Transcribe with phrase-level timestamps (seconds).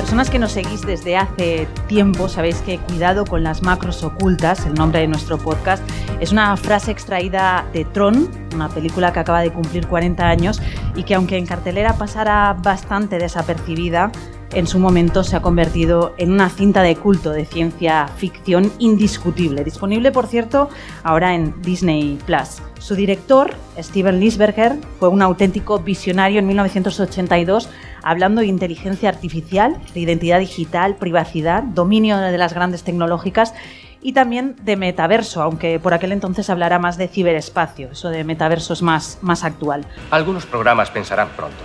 [0.00, 4.72] Personas que nos seguís desde hace tiempo sabéis que Cuidado con las macros ocultas, el
[4.72, 5.82] nombre de nuestro podcast,
[6.20, 10.62] es una frase extraída de Tron, una película que acaba de cumplir 40 años
[10.96, 14.10] y que aunque en cartelera pasara bastante desapercibida,
[14.52, 19.64] en su momento se ha convertido en una cinta de culto de ciencia ficción indiscutible,
[19.64, 20.68] disponible por cierto
[21.02, 22.62] ahora en Disney Plus.
[22.78, 27.68] Su director, Steven Lisberger, fue un auténtico visionario en 1982
[28.02, 33.54] hablando de inteligencia artificial, de identidad digital, privacidad, dominio de las grandes tecnológicas
[34.02, 38.72] y también de metaverso, aunque por aquel entonces hablará más de ciberespacio, eso de metaverso
[38.72, 39.84] es más, más actual.
[40.10, 41.62] Algunos programas pensarán pronto.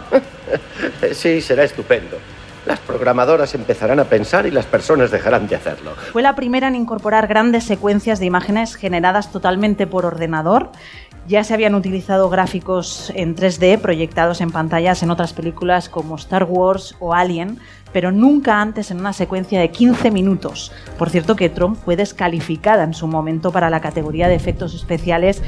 [1.14, 2.18] sí, será estupendo.
[2.66, 5.92] Las programadoras empezarán a pensar y las personas dejarán de hacerlo.
[6.12, 10.72] Fue la primera en incorporar grandes secuencias de imágenes generadas totalmente por ordenador.
[11.28, 16.44] Ya se habían utilizado gráficos en 3D proyectados en pantallas en otras películas como Star
[16.44, 17.60] Wars o Alien,
[17.94, 20.72] pero nunca antes en una secuencia de 15 minutos.
[20.98, 25.42] Por cierto que Tron fue descalificada en su momento para la categoría de efectos especiales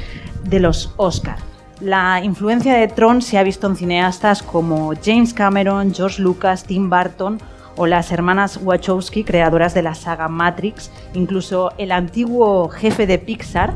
[0.44, 1.38] de los Oscar.
[1.80, 6.90] La influencia de Tron se ha visto en cineastas como James Cameron, George Lucas, Tim
[6.90, 7.40] Burton
[7.76, 10.90] o las hermanas Wachowski, creadoras de la saga Matrix.
[11.14, 13.74] Incluso el antiguo jefe de Pixar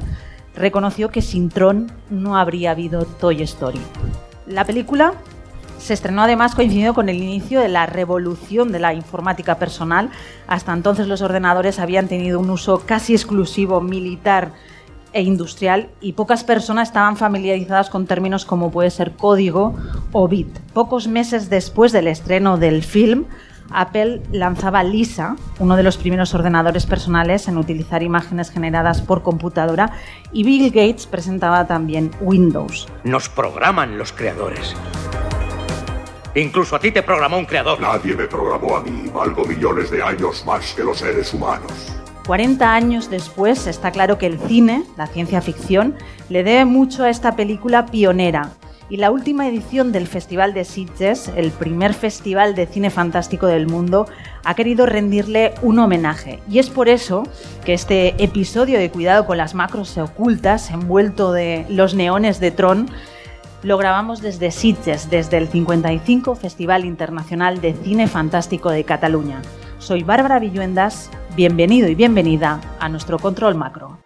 [0.57, 3.81] reconoció que sin Tron no habría habido Toy Story.
[4.47, 5.13] La película
[5.79, 10.11] se estrenó además coincidiendo con el inicio de la revolución de la informática personal.
[10.49, 14.51] Hasta entonces los ordenadores habían tenido un uso casi exclusivo militar
[15.13, 19.75] e industrial y pocas personas estaban familiarizadas con términos como puede ser código
[20.13, 20.59] o bit.
[20.73, 23.27] Pocos meses después del estreno del film,
[23.71, 29.93] Apple lanzaba Lisa, uno de los primeros ordenadores personales en utilizar imágenes generadas por computadora,
[30.33, 32.89] y Bill Gates presentaba también Windows.
[33.05, 34.75] Nos programan los creadores.
[36.35, 37.79] Incluso a ti te programó un creador.
[37.81, 39.11] Nadie me programó a mí.
[39.13, 42.02] Valgo millones de años más que los seres humanos.
[42.27, 45.97] 40 años después está claro que el cine, la ciencia ficción,
[46.29, 48.51] le debe mucho a esta película pionera.
[48.89, 53.67] Y la última edición del Festival de Sitges, el primer festival de cine fantástico del
[53.67, 54.07] mundo,
[54.45, 56.41] ha querido rendirle un homenaje.
[56.49, 57.23] Y es por eso
[57.65, 62.91] que este episodio de Cuidado con las macros ocultas, envuelto de los neones de Tron,
[63.63, 69.41] lo grabamos desde Sitges, desde el 55 Festival Internacional de Cine Fantástico de Cataluña.
[69.83, 73.99] Soy Bárbara Villuendas, bienvenido y bienvenida a nuestro control macro.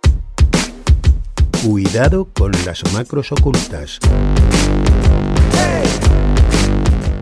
[1.62, 3.98] Cuidado con las macros ocultas.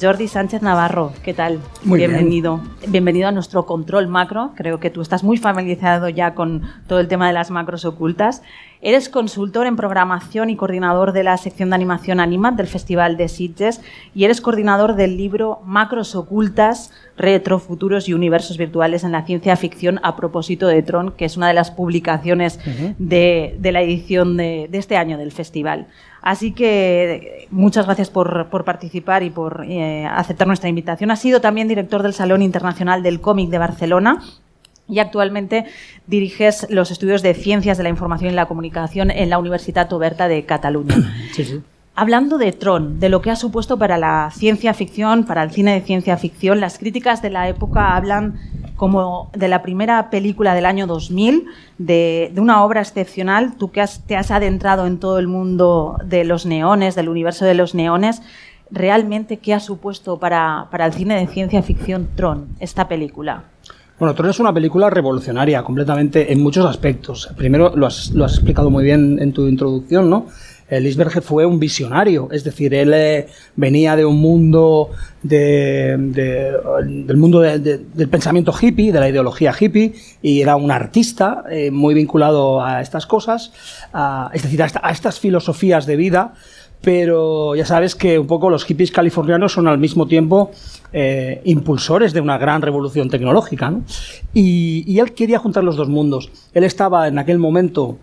[0.00, 1.60] Jordi Sánchez Navarro, ¿qué tal?
[1.84, 2.60] Muy Bienvenido.
[2.88, 4.52] Bienvenido a nuestro control macro.
[4.56, 8.42] Creo que tú estás muy familiarizado ya con todo el tema de las macros ocultas.
[8.80, 13.28] Eres consultor en programación y coordinador de la sección de animación Animat del Festival de
[13.28, 13.80] Sitges
[14.14, 19.56] y eres coordinador del libro Macros ocultas, retro, futuros y universos virtuales en la ciencia
[19.56, 22.60] ficción a propósito de Tron, que es una de las publicaciones
[22.98, 25.86] de, la edición de, este año del festival.
[26.24, 31.10] Así que muchas gracias por, participar y por eh, aceptar nuestra invitación.
[31.10, 34.22] Has sido también director del Salón Internacional del Cómic de Barcelona
[34.88, 35.66] y actualmente
[36.06, 40.26] diriges los estudios de Ciencias de la Información y la Comunicación en la Universidad Oberta
[40.26, 40.96] de Cataluña.
[41.94, 45.74] Hablando de Tron, de lo que ha supuesto para la ciencia ficción, para el cine
[45.74, 48.40] de ciencia ficción, las críticas de la época hablan
[48.76, 51.46] como de la primera película del año 2000,
[51.78, 53.54] de, una obra excepcional.
[53.56, 57.54] Tú que te has adentrado en todo el mundo de los neones, del universo de
[57.54, 58.22] los neones,
[58.70, 63.44] realmente qué ha supuesto para, para el cine de ciencia ficción Tron, esta película.
[63.98, 67.30] Bueno, Tron es una película revolucionaria completamente en muchos aspectos.
[67.36, 70.26] Primero, lo has, lo has explicado muy bien en tu introducción, ¿no?
[70.70, 74.90] Eh, Lisberger fue un visionario, es decir, él eh, venía de un mundo
[75.22, 76.52] de, de-
[77.04, 81.44] del mundo de- de- del pensamiento hippie, de la ideología hippie, y era un artista
[81.50, 83.52] eh, muy vinculado a estas cosas,
[83.92, 86.32] a- es decir, a, esta- a estas filosofías de vida,
[86.80, 90.50] pero ya sabes que un poco los hippies californianos son al mismo tiempo
[91.44, 93.82] impulsores de una gran revolución tecnológica, ¿no?
[94.32, 96.30] y, y él quería juntar los dos mundos.
[96.52, 97.96] Él estaba en aquel momento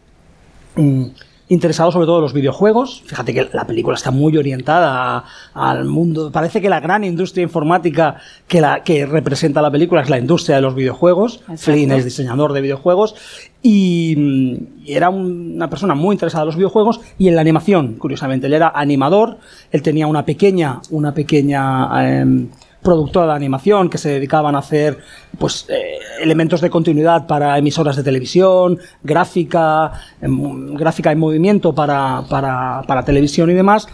[0.76, 1.06] mm,
[1.54, 3.04] interesado sobre todo en los videojuegos.
[3.06, 6.32] Fíjate que la película está muy orientada a- al mundo.
[6.32, 8.16] Parece que la gran industria informática
[8.48, 11.42] que, la, que representa la película es la industria de los videojuegos.
[11.58, 13.16] Flynn es diseñador de videojuegos
[13.62, 17.42] y, mm, y era un- una persona muy interesada en los videojuegos y en la
[17.42, 18.48] animación, curiosamente.
[18.48, 19.38] Él era animador,
[19.72, 21.90] él tenía una pequeña, una pequeña
[22.22, 22.48] em,
[22.82, 25.00] productora de animación que se dedicaban a hacer
[25.38, 29.92] pues eh, elementos de continuidad para emisoras de televisión, gráfica,
[30.22, 33.88] em, gráfica en movimiento para, para, para televisión y demás.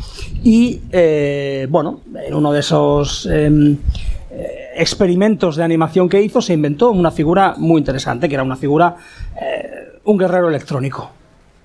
[0.44, 3.78] Y eh, bueno, en uno de esos em,
[4.32, 8.56] eh, experimentos de animación que hizo se inventó una figura muy interesante, que era una
[8.56, 8.96] figura,
[10.06, 11.12] un guerrero electrónico.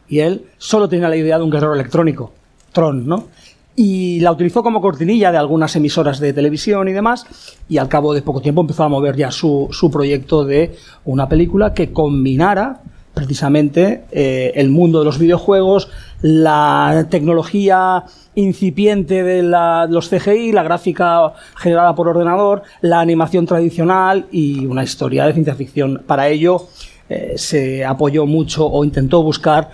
[0.09, 2.33] Y él solo tenía la idea de un guerrero electrónico,
[2.73, 3.29] Tron, ¿no?
[3.75, 7.27] Y la utilizó como cortinilla de algunas emisoras de televisión y demás,
[7.69, 10.77] y al cabo de poco tiempo empezó a mover ya su, su proyecto de
[11.07, 12.83] una película que combinara
[13.15, 15.89] precisamente eh, el mundo de los videojuegos,
[16.23, 18.05] la tecnología
[18.35, 24.83] incipiente de la- los CGI, la gráfica generada por ordenador, la animación tradicional y una
[24.83, 26.03] historia de ciencia ficción.
[26.07, 26.69] Para ello
[27.09, 29.71] eh, se apoyó mucho o intentó buscar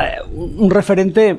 [0.00, 1.36] eh, un un referente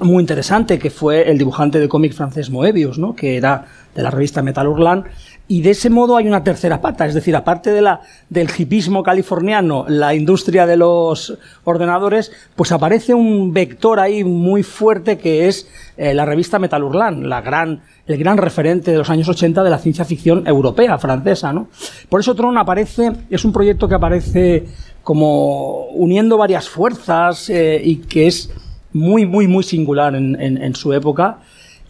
[0.00, 3.14] muy interesante que fue el dibujante de cómic francés Moebius, ¿no?
[3.14, 5.06] que era de la revista Metal Hurlant,
[5.50, 9.02] y de ese modo hay una tercera pata, es decir, aparte de la, del hipismo
[9.02, 15.66] californiano, la industria de los ordenadores, pues aparece un vector ahí muy fuerte que es
[15.96, 19.70] eh, la revista Metal Hurlant, la gran, el gran referente de los años 80 de
[19.70, 21.50] la ciencia ficción europea, francesa.
[21.50, 21.68] ¿no?
[22.10, 24.66] Por eso Tron aparece, es un proyecto que aparece
[25.02, 28.50] como uniendo varias fuerzas eh, y que es
[28.92, 31.38] muy, muy, muy singular en, en- en su época.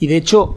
[0.01, 0.57] Y de hecho,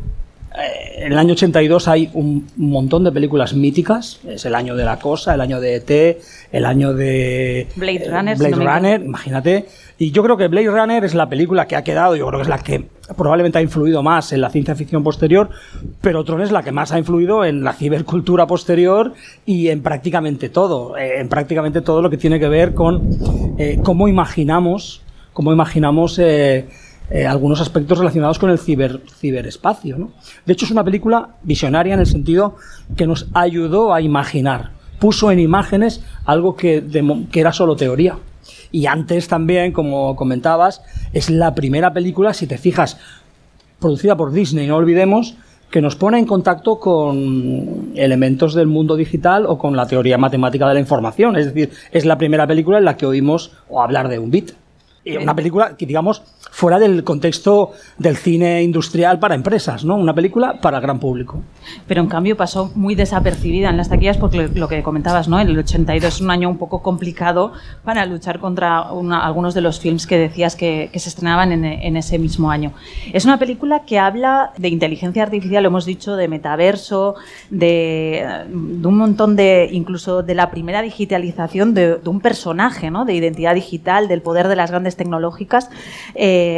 [0.53, 4.19] eh, en el año 82 hay un montón de películas míticas.
[4.27, 6.17] Es el año de La Cosa, el año de ET,
[6.51, 9.65] el año de Blade eh, Runner, Blade no Runner, imagínate.
[9.97, 12.43] Y yo creo que Blade Runner es la película que ha quedado, yo creo que
[12.43, 12.85] es la que
[13.15, 15.49] probablemente ha influido más en la ciencia ficción posterior,
[16.01, 19.13] pero Tron es la que más ha influido en la cibercultura posterior
[19.45, 23.79] y en prácticamente todo, eh, en prácticamente todo lo que tiene que ver con eh,
[23.83, 25.01] cómo imaginamos,
[25.33, 26.67] cómo imaginamos eh,
[27.09, 29.97] eh, algunos aspectos relacionados con el ciber, ciberespacio.
[29.97, 30.11] ¿no?
[30.45, 32.55] De hecho, es una película visionaria en el sentido
[32.95, 38.17] que nos ayudó a imaginar, puso en imágenes algo que, de que era solo teoría.
[38.71, 40.81] Y antes también, como comentabas,
[41.11, 42.97] es la primera película, si te fijas,
[43.79, 45.35] producida por Disney, no olvidemos,
[45.69, 50.67] que nos pone en contacto con elementos del mundo digital o con la teoría matemática
[50.67, 51.37] de la información.
[51.37, 54.51] Es decir, es la primera película en la que oímos o hablar de un bit.
[55.05, 56.23] Una película que, digamos,
[56.61, 59.95] fuera del contexto del cine industrial para empresas, ¿no?
[59.95, 61.41] Una película para el gran público.
[61.87, 65.39] pero en cambio pasó muy desapercibida en las taquillas porque lo que comentabas, ¿no?
[65.39, 67.53] El 82 es un año un poco complicado
[67.83, 72.51] para luchar contra algunos de los films que decías que, se estrenaban en, ese mismo
[72.51, 72.73] año.
[73.11, 77.15] Es una película que habla de inteligencia artificial, lo hemos dicho, de metaverso,
[77.49, 83.03] de, un montón de, incluso de la primera digitalización de, de un personaje, ¿no?
[83.03, 85.71] De identidad digital, del poder de las grandes tecnológicas.
[86.13, 86.50] Eh,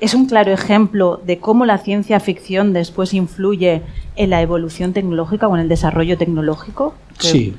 [0.00, 3.82] es un claro ejemplo de cómo la ciencia ficción después influye
[4.16, 6.94] en la evolución tecnológica o en el desarrollo tecnológico.
[7.18, 7.54] Sí.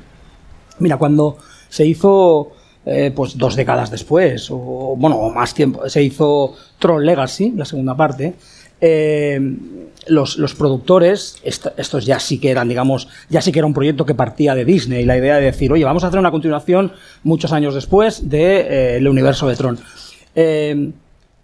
[0.78, 1.36] Mira, cuando
[1.68, 2.52] se hizo,
[2.86, 7.94] eh, pues dos décadas después, o bueno, más tiempo, se hizo Tron Legacy, la segunda
[7.94, 8.32] parte,
[8.80, 9.38] eh,
[10.06, 13.74] los, los productores, est- estos ya sí que eran, digamos, ya sí que era un
[13.74, 16.92] proyecto que partía de Disney, la idea de decir, oye, vamos a hacer una continuación
[17.22, 19.78] muchos años después del de, el universo de Tron.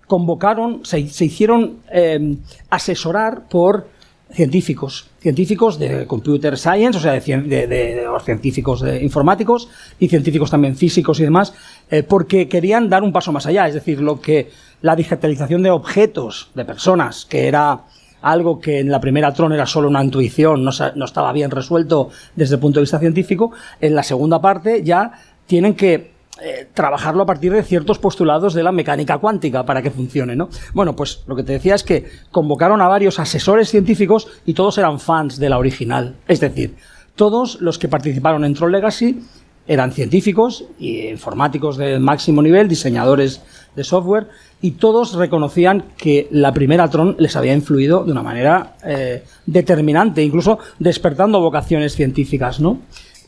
[0.07, 2.37] Eh, convocaron, se, se hicieron eh,
[2.71, 3.89] asesorar por
[4.33, 9.69] científicos, científicos de computer science, o sea, de, de- de- científicos de informáticos
[10.01, 11.53] y científicos también físicos y demás,
[11.91, 14.51] eh, porque querían dar un paso más allá, es decir, lo que
[14.83, 17.83] la digitalización de objetos, de personas, que era
[18.23, 22.11] algo que en la primera Tron era solo una intuición, no, no estaba bien resuelto
[22.35, 25.13] desde el punto de vista científico, en la segunda parte ya
[25.47, 29.91] tienen que eh, trabajarlo a partir de ciertos postulados de la mecánica cuántica para que
[29.91, 30.51] funcione, ¿no?
[30.75, 34.77] Bueno, pues lo que te decía es que convocaron a varios asesores científicos y todos
[34.77, 36.17] eran fans de la original.
[36.29, 36.77] Es decir,
[37.15, 39.19] todos los que participaron en Tron Legacy
[39.67, 43.41] eran científicos y informáticos de máximo nivel, diseñadores
[43.75, 44.29] de software,
[44.61, 50.23] y todos reconocían que la primera Tron les había influido de una manera eh, determinante,
[50.23, 52.79] incluso despertando vocaciones científicas, ¿no?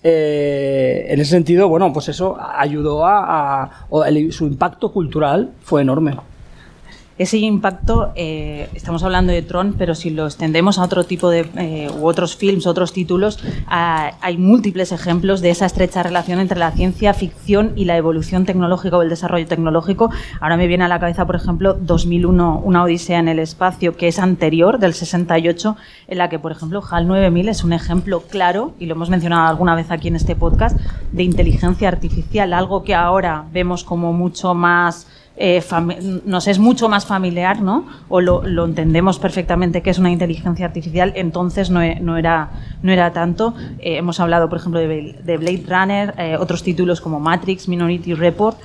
[0.02, 3.70] Eh, en ese sentido, bueno, pues eso ayudó a, a
[4.06, 6.16] el- su impacto cultural fue enorme.
[7.18, 11.50] Ese impacto, eh, estamos hablando de Tron, pero si lo extendemos a otro tipo de,
[11.56, 16.60] eh, u otros films, otros títulos, ah, hay múltiples ejemplos de esa estrecha relación entre
[16.60, 20.12] la ciencia ficción y la evolución tecnológica o el desarrollo tecnológico.
[20.40, 24.06] Ahora me viene a la cabeza, por ejemplo, 2001, Una Odisea en el Espacio, que
[24.06, 28.74] es anterior, del 68, en la que, por ejemplo, HAL 9000 es un ejemplo claro,
[28.78, 30.78] y lo hemos mencionado alguna vez aquí en este podcast,
[31.10, 35.08] de inteligencia artificial, algo que ahora vemos como mucho más
[35.40, 35.62] eh,
[36.24, 37.86] nos es mucho más familiar, ¿no?
[38.08, 42.50] O lo, entendemos perfectamente que es una inteligencia artificial, entonces no, e- era,
[42.82, 43.54] no era tanto.
[43.78, 48.58] Eh, hemos hablado, por ejemplo, de, Blade Runner, eh, otros títulos como Matrix, Minority Report.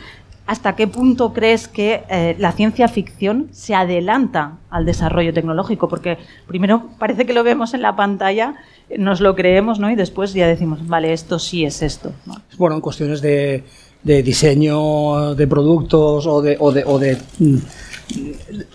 [0.46, 5.88] ¿Hasta qué punto crees que la ciencia ficción se adelanta al desarrollo tecnológico?
[5.88, 8.56] Porque primero parece que lo vemos en la pantalla,
[8.98, 9.89] nos lo creemos, ¿no?
[9.89, 12.12] Y después ya decimos, vale, esto sí es esto.
[12.25, 12.36] ¿no?
[12.58, 13.63] Bueno, en cuestiones de,
[14.03, 17.57] de diseño de productos o de, o de, o de, mm,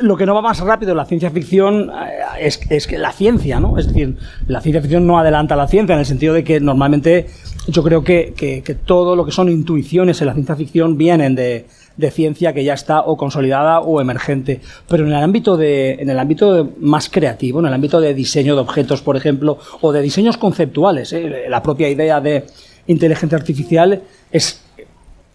[0.00, 3.12] lo que no va más rápido en la ciencia ficción eh, es, es que la
[3.12, 3.78] ciencia, ¿no?
[3.78, 4.16] Es decir,
[4.46, 7.26] la ciencia ficción no adelanta la ciencia en el sentido de que normalmente
[7.68, 11.66] yo creo que, que- todo lo que son intuiciones en la ciencia ficción vienen de,
[11.98, 14.60] de ciencia que ya está o consolidada o emergente.
[14.88, 18.54] Pero en el ámbito de, en el ámbito más creativo, en el ámbito de diseño
[18.54, 21.44] de objetos, por ejemplo, o de diseños conceptuales, ¿eh?
[21.50, 22.44] la propia idea de
[22.86, 24.00] inteligencia artificial
[24.32, 24.62] es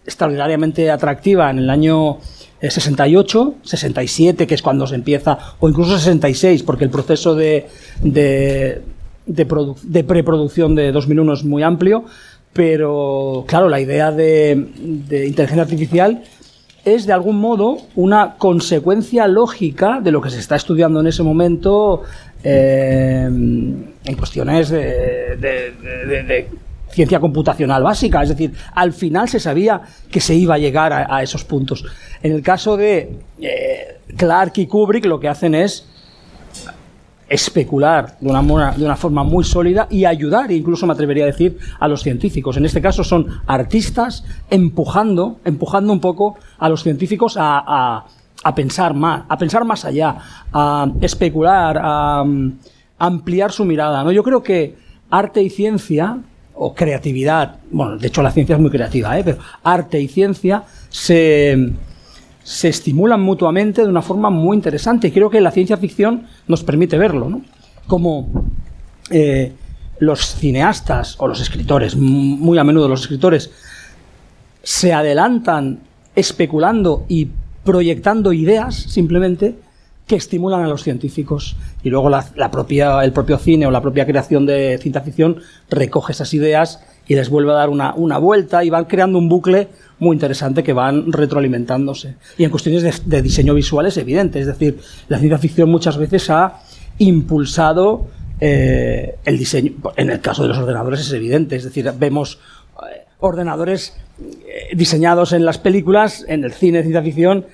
[0.06, 2.18] extraordinariamente atractiva en el año
[2.60, 7.66] eh, 68, 67, que es cuando se empieza, o incluso 66, porque el proceso de,
[8.02, 8.82] de,
[9.26, 12.04] de, produ- de preproducción de 2001 es muy amplio,
[12.52, 14.52] pero claro, la idea de,
[15.26, 16.22] inteligencia artificial
[16.84, 21.22] es de algún modo una consecuencia lógica de lo que se está estudiando en ese
[21.22, 22.02] momento
[22.44, 25.36] eh, en cuestiones de-
[26.24, 26.48] de
[26.94, 28.22] ciencia computacional básica.
[28.22, 31.84] Es decir, al final se sabía que se iba a llegar a, a esos puntos.
[32.22, 35.86] En el caso de eh, Clark y Kubrick, lo que hacen es
[37.28, 41.58] especular de una, de una forma muy sólida y ayudar, incluso me atrevería a decir,
[41.80, 42.56] a los científicos.
[42.58, 48.04] En este caso son artistas empujando, empujando un poco a los científicos a, a-
[48.46, 50.16] a pensar más, a pensar más allá,
[50.52, 52.58] a especular, a, mm,
[52.98, 54.04] ampliar su mirada.
[54.04, 54.12] ¿no?
[54.12, 54.76] Yo creo que
[55.10, 56.18] arte y ciencia
[56.54, 59.22] o creatividad, bueno, de hecho la ciencia es muy creativa, ¿eh?
[59.24, 61.72] pero arte y ciencia se,
[62.42, 66.62] se estimulan mutuamente de una forma muy interesante y creo que la ciencia ficción nos
[66.62, 67.42] permite verlo, ¿no?
[67.86, 68.46] Como
[69.10, 69.52] eh,
[69.98, 73.50] los cineastas o los escritores, muy a menudo los escritores,
[74.62, 75.80] se adelantan
[76.14, 77.28] especulando y
[77.64, 79.56] proyectando ideas simplemente
[80.06, 84.04] que estimulan a los científicos y luego la, propia, el propio cine o la propia
[84.04, 85.38] creación de ciencia ficción
[85.70, 89.28] recoge esas ideas y les vuelve a dar una, una vuelta y van creando un
[89.28, 89.68] bucle
[89.98, 92.16] muy interesante que van retroalimentándose.
[92.36, 95.96] Y en cuestiones de, de diseño visual es evidente, es decir, la ciencia ficción muchas
[95.96, 96.60] veces ha
[96.98, 98.06] impulsado
[98.40, 99.72] eh, el diseño.
[99.96, 102.40] En el caso de los ordenadores es evidente, es decir, vemos
[102.82, 107.46] eh, ordenadores eh, diseñados en las películas, en el cine de ciencia ficción,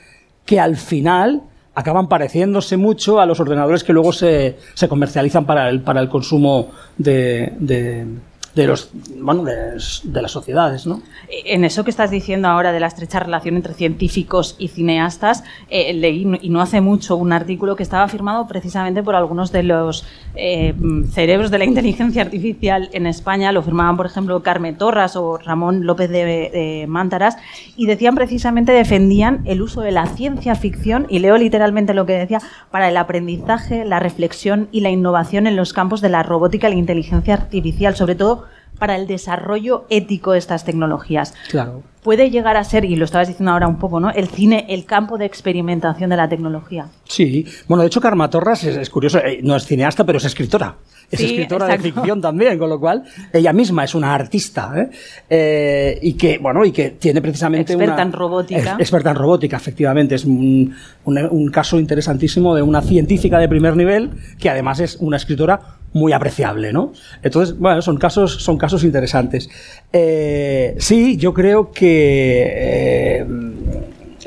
[0.47, 1.43] que al final
[1.81, 6.09] acaban pareciéndose mucho a los ordenadores que luego se, se comercializan para el, para el
[6.09, 8.07] consumo de, de,
[8.55, 11.03] de los, bueno, de, las sociedades, ¿no?
[11.29, 15.93] En eso que estás diciendo ahora de la estrecha relación entre científicos y cineastas, eh,
[15.95, 20.05] leí, y no hace mucho, un artículo que estaba firmado precisamente por algunos de los
[20.35, 20.75] eh,
[21.13, 23.53] cerebros de la inteligencia artificial en España.
[23.53, 27.37] Lo firmaban, por ejemplo, Carmen Torras o Ramón López de, de Mántaras,
[27.77, 32.15] y decían precisamente, defendían el uso de la ciencia ficción, y leo literalmente lo que
[32.15, 32.41] decía,
[32.73, 36.73] para el aprendizaje, la reflexión y la innovación en los campos de la robótica y
[36.73, 38.41] la inteligencia artificial, sobre todo
[38.79, 41.35] para el desarrollo ético de estas tecnologías.
[41.51, 41.83] Claro.
[42.03, 44.11] Puede llegar a ser, y lo estabas diciendo ahora un poco, ¿no?
[44.11, 46.87] El cine, el campo de experimentación de la tecnología.
[47.05, 50.25] Sí, bueno, de hecho Karma Torras es, es curioso, eh, no es cineasta, pero es
[50.25, 50.77] escritora.
[51.11, 51.83] Es Sí, escritora exacto.
[51.89, 54.91] de ficción también, con lo cual ella misma es una artista ¿eh?
[55.29, 58.77] Eh, y que bueno y que tiene precisamente Experta una en robótica.
[58.79, 60.73] experta en robótica, efectivamente es un,
[61.05, 65.61] un- un caso interesantísimo de una científica de primer nivel que además es una escritora
[65.93, 66.93] muy apreciable, ¿no?
[67.23, 69.49] Entonces, bueno, son casos, son casos interesantes.
[69.93, 73.27] Eh, sí, yo creo que eh,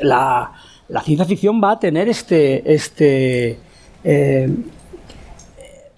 [0.00, 0.52] la,
[0.88, 3.58] la ciencia ficción va a tener este, este
[4.04, 4.48] eh,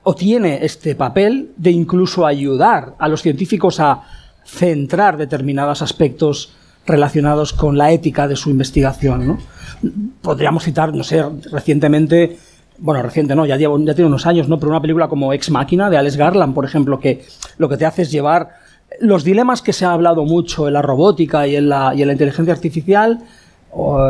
[0.04, 4.02] o tiene este papel de incluso ayudar a los científicos a
[4.44, 6.54] centrar determinados aspectos
[6.86, 9.26] relacionados con la ética de su investigación.
[9.26, 9.38] ¿no?
[10.22, 12.38] Podríamos citar, no sé, recientemente,
[12.78, 14.58] bueno, reciente no, ya, tiene unos años, ¿no?
[14.58, 17.24] pero una película como Ex Máquina de Alex Garland, por ejemplo, que
[17.58, 18.50] lo que te hace es llevar
[19.00, 22.08] los dilemas que se ha hablado mucho en la robótica y en la, y en
[22.08, 23.20] la inteligencia artificial,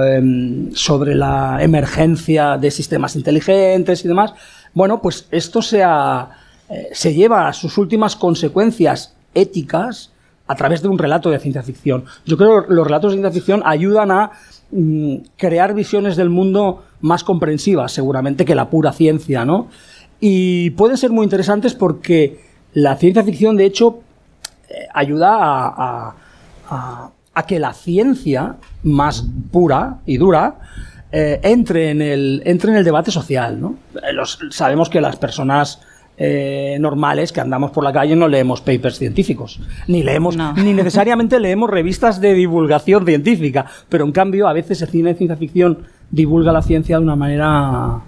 [0.04, 4.32] em, sobre la emergencia de sistemas inteligentes y demás,
[4.74, 6.30] bueno, pues esto se, ha,
[6.68, 10.12] eh, se lleva a sus últimas consecuencias éticas
[10.46, 12.04] a través de un relato de ciencia ficción.
[12.24, 14.32] Yo creo que los relatos de ciencia ficción ayudan a
[15.36, 19.68] crear visiones del mundo más comprensivas, seguramente, que la pura ciencia, ¿no?
[20.20, 22.40] Y pueden ser muy interesantes porque
[22.72, 24.00] la ciencia ficción, de hecho,
[24.68, 26.14] eh, ayuda a,
[27.46, 30.58] que la ciencia más pura y dura
[31.12, 33.60] eh, entre, en el, entre en el debate social.
[33.60, 33.76] ¿no?
[33.94, 35.80] Eh, sabemos que las personas
[36.18, 40.52] eh, normales que andamos por la calle no leemos papers científicos, ni leemos, No.
[40.54, 45.18] ni necesariamente leemos revistas de divulgación científica, pero en cambio a veces el cine de
[45.18, 45.78] ciencia ficción
[46.10, 48.00] divulga la ciencia de una manera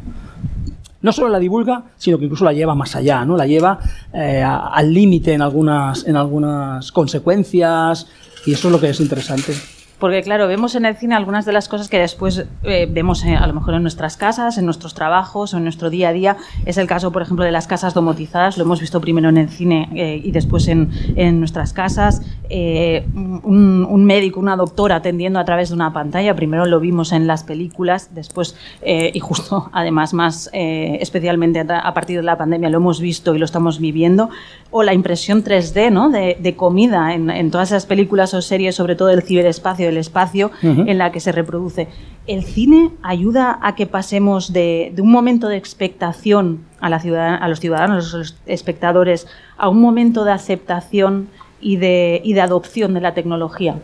[1.00, 3.36] no solo la divulga, sino que incluso la lleva más allá, ¿no?
[3.36, 3.78] La lleva
[4.12, 8.08] eh, a- al límite en algunas, en algunas consecuencias,
[8.46, 9.52] y eso es lo que es interesante.
[9.98, 13.34] Porque claro, vemos en el cine algunas de las cosas que después eh, vemos eh,
[13.34, 16.36] a lo mejor en nuestras casas, en nuestros trabajos o en nuestro día a día.
[16.66, 18.56] Es el caso, por ejemplo, de las casas domotizadas.
[18.58, 22.22] Lo hemos visto primero en el cine eh, y después en, en nuestras casas.
[22.48, 26.34] Eh, un, médico, una doctora atendiendo a través de una pantalla.
[26.34, 32.22] Primero lo vimos en las películas, después, y justo además más especialmente a, partir de
[32.22, 34.30] la pandemia, lo hemos visto y lo estamos viviendo.
[34.70, 36.08] O la impresión 3D ¿no?
[36.08, 40.96] de, comida en todas esas películas o series, sobre todo del ciberespacio, del espacio en
[40.98, 41.88] la que se reproduce.
[42.26, 47.38] ¿El cine ayuda a que pasemos de, de un momento de expectación a, la ciudadana-
[47.38, 49.26] a los ciudadanos, a los espectadores,
[49.56, 51.28] a un momento de aceptación
[51.60, 53.76] y de, y de adopción de la tecnología?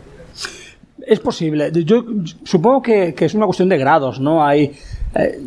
[1.05, 1.71] Es posible.
[1.83, 2.05] Yo
[2.43, 4.45] supongo que, que es una cuestión de grados, ¿no?
[4.45, 4.73] Hay.
[5.15, 5.41] eh,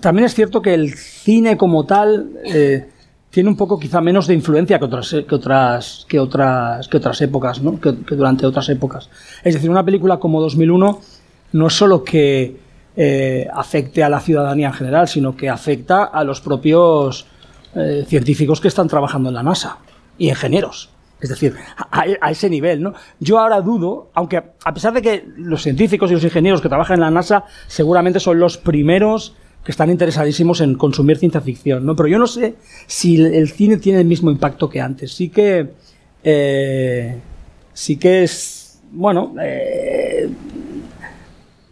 [0.00, 2.88] también es cierto que el cine como tal eh,
[3.32, 7.20] tiene un poco quizá menos de influencia que otras que otras que otras que otras
[7.22, 7.80] épocas, ¿no?
[7.80, 9.08] Que, que durante otras épocas.
[9.42, 11.00] Es decir, una película como 2001
[11.52, 12.56] no es solo que
[12.94, 17.26] eh, afecte a la ciudadanía en general, sino que afecta a los propios
[17.74, 19.78] eh, científicos que están trabajando en la NASA
[20.18, 20.90] y ingenieros.
[21.18, 22.92] Es decir, a, a ese nivel, ¿no?
[23.18, 26.96] Yo ahora dudo, aunque a pesar de que los científicos y los ingenieros que trabajan
[26.96, 31.94] en la NASA seguramente son los primeros que están interesadísimos en consumir ciencia ficción, ¿no?
[31.94, 35.12] Pero yo no sé si el, cine tiene el mismo impacto que antes.
[35.12, 35.70] Sí que,
[36.24, 37.16] eh,
[37.72, 40.28] sí que es, bueno, eh,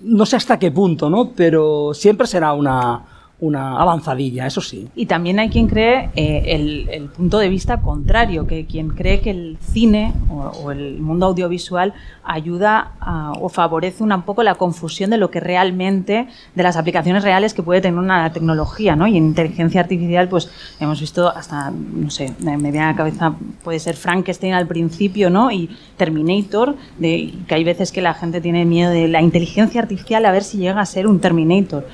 [0.02, 1.32] no sé hasta qué punto, ¿no?
[1.32, 3.04] Pero siempre será una,
[3.40, 4.88] una avanzadilla, eso sí.
[4.94, 9.30] Y también hay quien cree eh, el, punto de vista contrario, que quien cree que
[9.30, 12.92] el cine o, el mundo audiovisual ayuda
[13.40, 17.62] o favorece un poco la confusión de lo que realmente, de las aplicaciones reales que
[17.62, 19.06] puede tener una tecnología, ¿no?
[19.06, 23.34] Y en inteligencia artificial, pues hemos visto hasta, no sé, me viene a la cabeza,
[23.64, 25.50] puede ser Frankenstein al principio, ¿no?
[25.50, 30.24] Y Terminator, de, que hay veces que la gente tiene miedo de la inteligencia artificial
[30.26, 31.86] a ver si llega a ser un Terminator.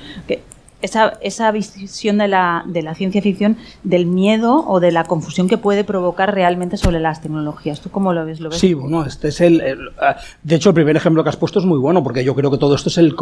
[0.81, 5.47] Esa, esa visión de la, de la ciencia ficción del miedo o de la confusión
[5.47, 7.81] que puede provocar realmente sobre las tecnologías.
[7.81, 8.39] ¿Tú cómo lo ves?
[8.39, 8.59] ¿Lo ves?
[8.59, 9.61] Sí, bueno, este es el,
[9.99, 12.51] ah, de hecho el primer ejemplo que has puesto es muy bueno porque yo creo
[12.51, 13.15] que todo esto es el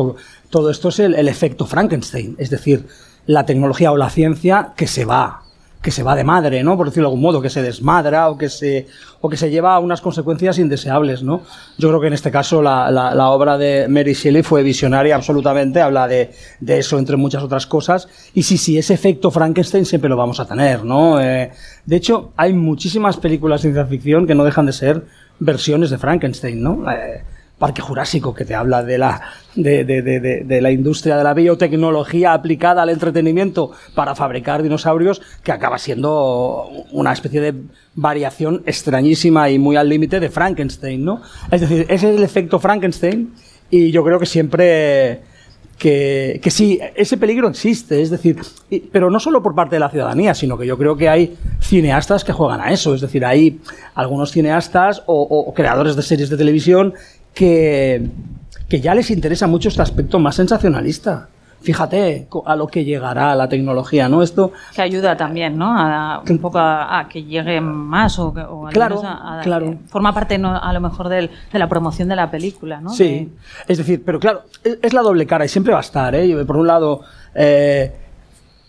[0.49, 2.87] todo esto es el, el efecto Frankenstein, es decir,
[3.25, 5.44] la tecnología o la ciencia que se va
[5.85, 6.75] que se va de madre, ¿no?
[6.77, 8.87] Por decirlo de algún modo, que se desmadra o que se
[9.21, 11.41] o que se lleva a unas consecuencias indeseables, ¿no?
[11.77, 15.79] Yo creo que en este caso la, la- obra de Mary Shelley fue visionaria absolutamente,
[15.81, 20.09] habla de, de eso entre muchas otras cosas y sí, sí, ese efecto Frankenstein siempre
[20.09, 21.21] lo vamos a tener, ¿no?
[21.21, 21.51] Eh,
[21.85, 25.03] de hecho, hay muchísimas películas de ciencia ficción que no dejan de ser
[25.39, 26.91] versiones de Frankenstein, ¿no?
[26.91, 27.23] Eh,
[27.57, 29.21] Parque Jurásico, que te habla de la,
[29.55, 36.67] de, la industria de la biotecnología aplicada al entretenimiento para fabricar dinosaurios, que acaba siendo
[36.91, 37.53] una especie de
[37.95, 41.21] variación extrañísima y muy al límite de Frankenstein, ¿no?
[41.49, 43.33] Es decir, ese es el efecto Frankenstein
[43.69, 45.21] y yo creo que siempre
[45.77, 48.37] que, que sí, ese peligro existe, es decir,
[48.91, 52.23] pero no solo por parte de la ciudadanía, sino que yo creo que hay cineastas
[52.23, 53.59] que juegan a eso, es decir, hay
[53.93, 56.93] algunos cineastas o creadores de series de televisión
[57.35, 58.07] que,
[58.67, 61.27] que ya les interesa mucho este aspecto más sensacionalista.
[61.61, 64.21] fíjate a lo que llegará la tecnología, ¿no?
[64.21, 65.65] Esto, Que ayuda también, ¿no?
[65.75, 69.75] A, un poco a, a que llegue más o, o Claro, a- a- claro.
[69.87, 70.55] forma parte ¿no?
[70.55, 72.91] a lo mejor del- de la promoción de la película, ¿no?
[72.91, 73.33] Sí,
[73.67, 76.45] es decir, pero claro, es, es la doble cara y siempre va a estar, ¿eh?
[76.45, 77.01] Por un lado,
[77.33, 77.91] eh,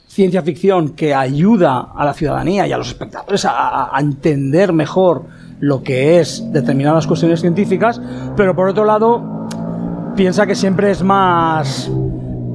[0.09, 5.25] ciencia ficción que ayuda a la ciudadanía y a los espectadores a entender mejor
[5.61, 8.01] lo que es determinadas cuestiones científicas,
[8.37, 9.47] pero por otro lado,
[10.17, 11.91] piensa que siempre es más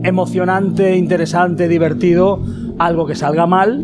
[0.04, 2.40] emocionante, interesante, divertido
[2.80, 3.84] algo que salga mal.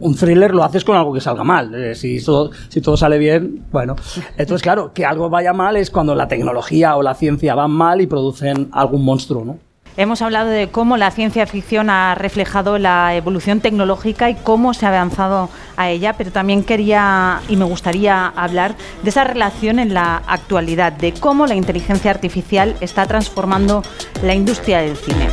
[0.00, 1.74] Un thriller lo haces con algo que salga mal.
[1.74, 3.94] Eh, si, todo, si todo sale bien, bueno.
[4.36, 8.00] Entonces, claro, que algo vaya mal es cuando la tecnología o la ciencia van mal
[8.00, 9.58] y producen algún monstruo, ¿no?
[9.96, 14.86] Hemos hablado de cómo la ciencia ficción ha reflejado la evolución tecnológica y cómo se
[14.86, 19.92] ha avanzado a ella, pero también quería y me gustaría hablar de esa relación en
[19.92, 23.82] la actualidad, de cómo la inteligencia artificial está transformando
[24.22, 25.28] la industria del cine.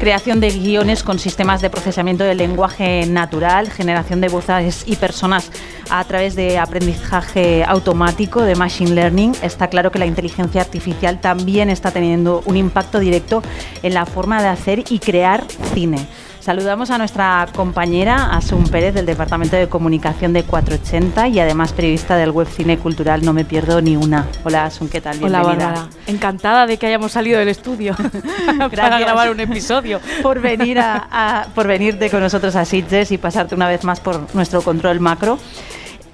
[0.00, 5.50] Creación de guiones con sistemas de procesamiento del lenguaje natural, generación de voces y personas
[5.90, 9.34] a través de aprendizaje automático de Machine Learning.
[9.42, 13.42] Está claro que la inteligencia artificial también está teniendo un impacto directo
[13.82, 16.06] en la forma de hacer y crear cine.
[16.50, 22.16] Saludamos a nuestra compañera Asun Pérez del Departamento de Comunicación de 480 y además periodista
[22.16, 24.26] del web Cine Cultural No Me Pierdo Ni Una.
[24.42, 25.22] Hola Asun, ¿qué tal?
[25.22, 25.66] Hola Bienvenida.
[25.68, 27.94] Bárbara, encantada de que hayamos salido del estudio
[28.74, 30.00] para grabar un episodio.
[30.24, 34.00] por venir a, a- por venirte con nosotros a Sitges y pasarte una vez más
[34.00, 35.38] por nuestro control macro.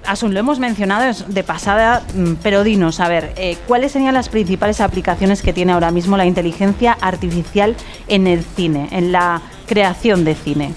[0.07, 4.29] Asun, lo hemos mencionado de pasada, mm, pero dinos, a ver, eh, ¿cuáles serían las
[4.29, 7.75] principales aplicaciones que tiene ahora mismo la inteligencia artificial
[8.07, 10.73] en el cine, en la creación de cine?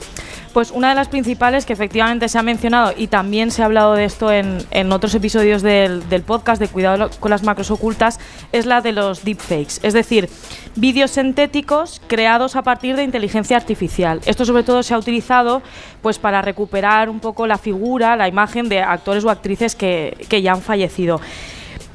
[0.53, 3.95] Pues una de las principales que efectivamente se ha mencionado y también se ha hablado
[3.95, 8.19] de esto en, en otros episodios del, del podcast de Cuidado con las macros ocultas
[8.51, 10.29] es la de los deepfakes, es decir,
[10.75, 14.21] vídeos sintéticos creados a partir de inteligencia artificial.
[14.27, 15.63] Esto sobre todo se ha utilizado
[16.03, 20.43] pues para recuperar un poco la figura, la imagen de actores o actrices que, que
[20.43, 21.21] ya han fallecido.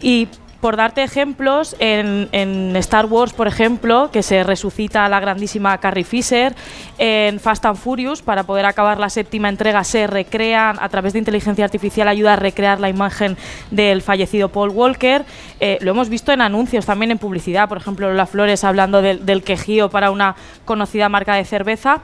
[0.01, 0.29] Y
[0.65, 6.55] por darte ejemplos, en, Star Wars, por ejemplo, que se resucita la grandísima Carrie Fisher,
[6.97, 11.19] en Fast and Furious, para poder acabar la séptima entrega, se recrean, a través de
[11.19, 13.37] inteligencia artificial, ayuda a recrear la imagen
[13.69, 15.23] del fallecido Paul Walker.
[15.59, 19.23] Eh, lo hemos visto en anuncios, también en publicidad, por ejemplo, Lola Flores hablando del,
[19.23, 22.01] del quejío para una conocida marca de cerveza.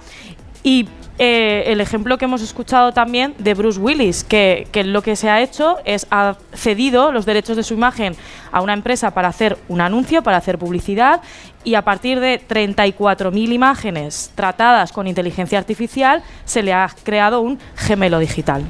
[0.63, 0.87] Y
[1.23, 5.29] eh, el ejemplo que hemos escuchado también de Bruce Willis, que, que lo que se
[5.29, 8.15] ha hecho es ha cedido los derechos de su imagen
[8.51, 11.21] a una empresa para hacer un anuncio, para hacer publicidad,
[11.63, 17.59] y a partir de 34.000 imágenes tratadas con inteligencia artificial se le ha creado un
[17.75, 18.63] gemelo digital.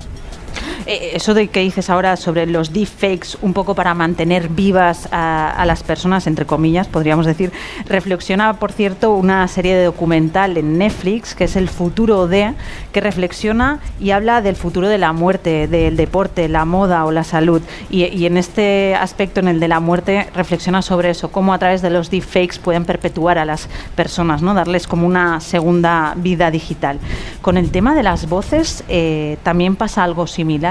[0.86, 5.64] Eh, Eso de que dices ahora sobre los deepfakes, un poco para mantener vivas a,
[5.66, 7.52] las personas, entre comillas, podríamos decir,
[7.86, 12.54] reflexiona, por cierto, una serie de documental en Netflix, que es El futuro de,
[12.92, 17.24] que reflexiona y habla del futuro de la muerte, del deporte, la moda o la
[17.24, 17.62] salud.
[17.90, 21.60] Y, y en este aspecto, en el de la muerte, reflexiona sobre eso, cómo a
[21.60, 24.54] través de los deepfakes pueden perpetuar a las personas, ¿no?
[24.54, 27.00] darles como una segunda vida digital.
[27.42, 30.71] Con el tema de las voces, eh, también pasa algo similar,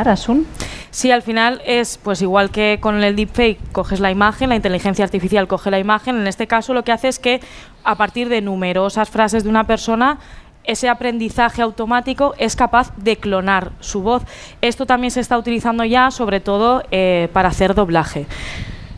[0.91, 5.05] Sí, al final es pues igual que con el deepfake coges la imagen, la inteligencia
[5.05, 7.41] artificial coge la imagen, en este caso lo que hace es que
[7.85, 10.19] a partir de numerosas frases de una persona
[10.65, 14.23] ese aprendizaje automático es capaz de clonar su voz.
[14.61, 18.27] Esto también se está utilizando ya, sobre todo eh, para hacer doblaje.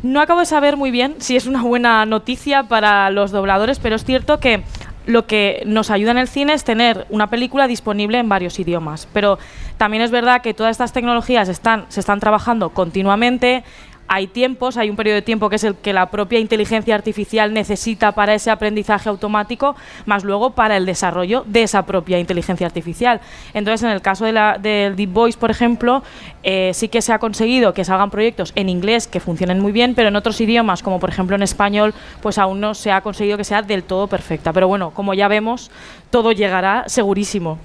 [0.03, 3.95] No acabo de saber muy bien si es una buena noticia para los dobladores, pero
[3.95, 4.65] es cierto que
[5.07, 9.09] lo que nos ayuda en el cine es tener una película disponible en varios idiomas.
[9.12, 9.38] Pero
[9.77, 13.65] también es verdad que todas estas tecnologías están, se están trabajando continuamente.
[14.09, 17.55] Hay tiempos, hay un periodo de tiempo que es el que la propia inteligencia artificial
[17.55, 19.75] necesita para ese aprendizaje automático,
[20.07, 23.21] más luego para el desarrollo de esa propia inteligencia artificial.
[23.55, 26.03] Entonces, en el caso de del Deep Voice, por ejemplo,
[26.43, 29.95] eh, sí que se ha conseguido que salgan proyectos en inglés que funcionen muy bien,
[29.95, 33.37] pero en otros idiomas, como por ejemplo en español, pues aún no se ha conseguido
[33.37, 34.53] que sea del todo perfecta.
[34.53, 35.71] Pero bueno, como ya vemos,
[36.12, 37.59] todo llegará segurísimo.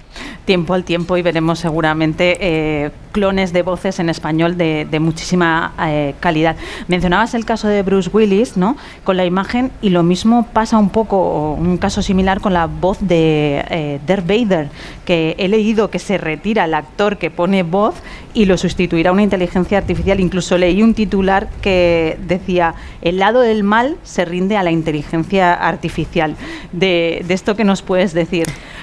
[0.45, 6.15] Tiempo al tiempo y veremos seguramente eh, clones de voces en español de, muchísima eh,
[6.21, 6.55] calidad.
[6.87, 8.77] Mencionabas el caso de Bruce Willis, ¿no?
[9.03, 12.97] Con la imagen y lo mismo pasa un poco, un caso similar con la voz
[13.01, 14.69] de eh, Darth Vader,
[15.03, 17.95] que he leído que se retira el actor que pone voz
[18.33, 20.21] y lo sustituirá una inteligencia artificial.
[20.21, 25.53] Incluso leí un titular que decía, el lado del mal se rinde a la inteligencia
[25.53, 26.35] artificial.
[26.71, 28.36] De, de esto que nos puedes decir.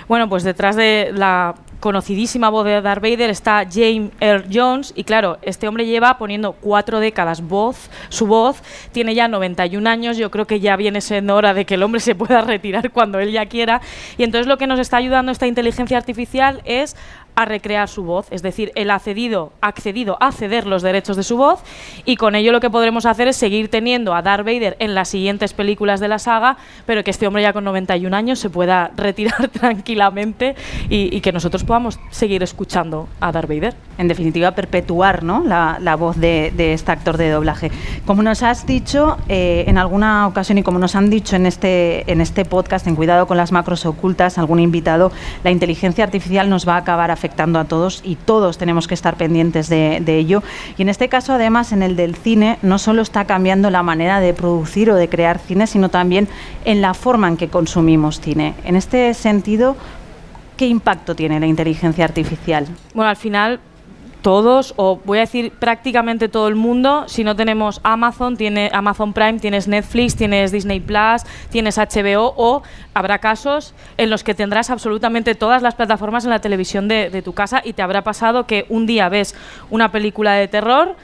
[0.09, 5.05] Bueno, pues detrás de la conocidísima voz de Darth Vader está James Earl Jones y
[5.05, 8.63] claro, este hombre lleva poniendo cuatro décadas voz, su voz,
[8.93, 12.01] tiene ya 91 años, yo creo que ya viene siendo hora de que el hombre
[12.01, 13.83] se pueda retirar cuando él ya quiera.
[14.17, 16.97] Y entonces lo que nos está ayudando esta inteligencia artificial es
[17.35, 21.23] a recrear su voz, es decir, él ha accedido, accedido a ceder los derechos de
[21.23, 21.61] su voz
[22.05, 25.09] y con ello lo que podremos hacer es seguir teniendo a Darth Vader en las
[25.09, 28.91] siguientes películas de la saga, pero que este hombre ya con 91 años se pueda
[28.97, 30.55] retirar tranquilamente
[30.89, 33.75] y, y que nosotros podamos seguir escuchando a Darth Vader.
[33.99, 35.43] En definitiva, perpetuar ¿no?
[35.45, 37.71] la, la voz de, de este actor de doblaje.
[38.07, 42.11] Como nos has dicho eh, en alguna ocasión y como nos han dicho en este,
[42.11, 46.69] en este podcast, en Cuidado con las Macros Ocultas, algún invitado, la inteligencia artificial nos
[46.69, 47.24] va a acabar afectando
[47.59, 50.43] a todos y todos tenemos que estar pendientes de, de ello.
[50.77, 54.21] Y en este caso, además, en el del cine, no solo está cambiando la manera
[54.21, 56.29] de producir o de crear cine, sino también
[56.65, 58.55] en la forma en que consumimos cine.
[58.65, 59.77] En este sentido,
[60.57, 62.67] ¿qué impacto tiene la inteligencia artificial?
[62.95, 63.61] Bueno, al final
[64.25, 69.13] todos, o voy a decir prácticamente todo el mundo, si no tenemos Amazon, tiene Amazon
[69.13, 72.63] Prime, tienes Netflix, tienes Disney Plus, tienes HBO, o
[72.95, 77.21] habrá casos en los que tendrás absolutamente todas las plataformas en la televisión de, de
[77.21, 79.35] tu casa y te habrá pasado que un día ves
[79.69, 80.97] una película de terror.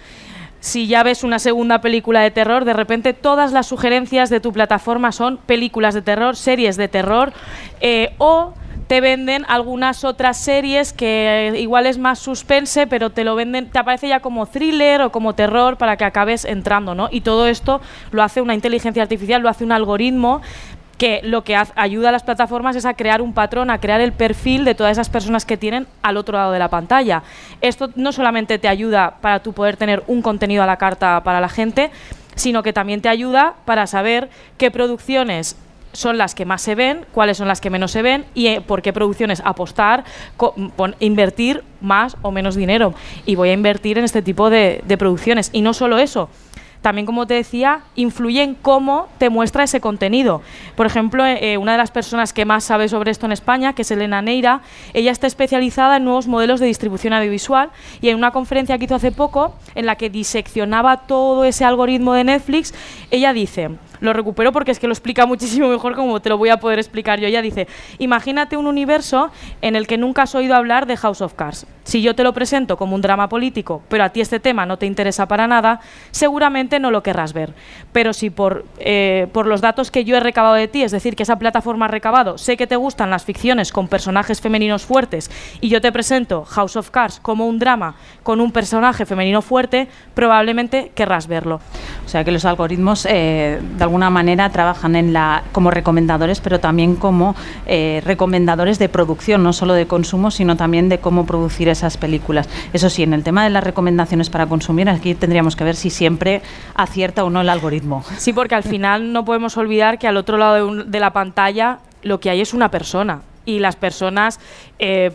[0.61, 4.51] Si ya ves una segunda película de terror, de repente todas las sugerencias de tu
[4.55, 7.35] plataforma son películas de terror, series de terror
[7.83, 8.55] eh, o
[8.91, 13.79] te venden algunas otras series que igual es más suspense, pero te lo venden, te
[13.79, 17.09] aparece ya como thriller o como terror para que acabes entrando, ¿no?
[17.09, 20.41] Y todo esto lo hace una inteligencia artificial, lo hace un algoritmo
[20.99, 24.13] que lo que ayuda a las plataformas es a crear un patrón, a crear el
[24.13, 27.23] perfil de todas esas personas que tienen al otro lado de la pantalla.
[27.61, 31.41] Esto no solamente te ayuda para tú poder tener un contenido a la carta para
[31.41, 31.93] la gente,
[32.35, 35.57] sino que también te ayuda para saber qué producciones
[35.93, 38.61] son las que más se ven, cuáles son las que menos se ven y eh,
[38.61, 40.05] por qué producciones apostar,
[41.01, 42.95] invertir más o menos dinero.
[43.27, 45.51] Y voy a invertir en este tipo de, producciones.
[45.53, 46.29] Y no solo eso,
[46.83, 50.43] también, como te decía, influye en cómo te muestra ese contenido.
[50.77, 53.83] Por ejemplo, eh, una de las personas que más sabe sobre esto en España, que
[53.83, 54.63] es Elena Neira,
[54.95, 58.95] ella está especializada en nuevos modelos de distribución audiovisual y en una conferencia que hizo
[58.95, 62.75] hace poco, en la que diseccionaba todo ese algoritmo de Netflix,
[63.11, 66.51] ella dice, lo recupero porque es que lo explica muchísimo mejor como te lo voy
[66.51, 67.27] a poder explicar yo.
[67.27, 69.31] Ella dice, imagínate un universo
[69.63, 71.67] en el que nunca has oído hablar de House of Cards.
[71.85, 74.77] Si yo te lo presento como un drama político, pero a ti este tema no
[74.77, 77.53] te interesa para nada, seguramente no lo querrás ver.
[77.93, 81.17] Pero si por, eh, por los datos que yo he recabado de ti, es decir,
[81.17, 85.31] que esa plataforma ha recabado, sé que te gustan las ficciones con personajes femeninos fuertes
[85.61, 89.89] y yo te presento House of Cards como un drama con un personaje femenino fuerte,
[90.15, 91.61] probablemente querrás verlo.
[92.07, 93.61] O sea que los algoritmos eh,
[93.91, 97.35] alguna manera trabajan en la, como recomendadores, pero también como
[97.67, 102.49] eh, recomendadores de producción, no solo de consumo, sino también de cómo producir esas películas.
[102.73, 105.91] Eso sí, en el tema de las recomendaciones para consumir, aquí tendríamos que ver si
[105.91, 106.41] siempre
[106.77, 108.05] acierta o no el algoritmo.
[108.17, 112.21] Sí, porque al final no podemos olvidar que al otro lado de, la pantalla lo
[112.21, 113.23] que hay es una persona.
[113.45, 114.39] Y las personas,
[114.79, 115.11] eh,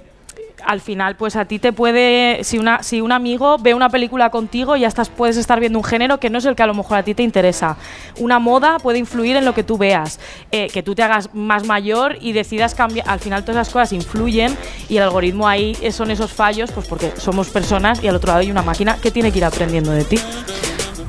[0.65, 2.43] al final, pues a ti te puede.
[2.43, 5.86] Si, una, si un amigo ve una película contigo, ya estás, puedes estar viendo un
[5.86, 7.78] género que no es el que a lo mejor a ti te interesa.
[8.19, 10.19] Una moda puede influir en lo que tú veas.
[10.51, 13.10] Eh, que tú te hagas más mayor y decidas cambiar.
[13.10, 14.56] Al final, todas esas cosas influyen
[14.89, 18.39] y el algoritmo ahí son esos fallos, pues porque somos personas y al otro lado
[18.39, 20.19] hay una máquina que tiene que ir aprendiendo de ti.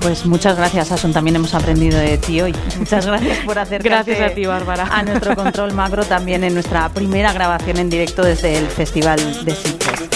[0.07, 1.13] Pues muchas gracias, Asun.
[1.13, 2.55] También hemos aprendido de ti hoy.
[2.79, 4.87] Muchas gracias por acercarte Gracias a ti, Bárbara.
[4.89, 9.53] a nuestro control macro también en nuestra primera grabación en directo desde el Festival de
[9.53, 10.09] Sitges.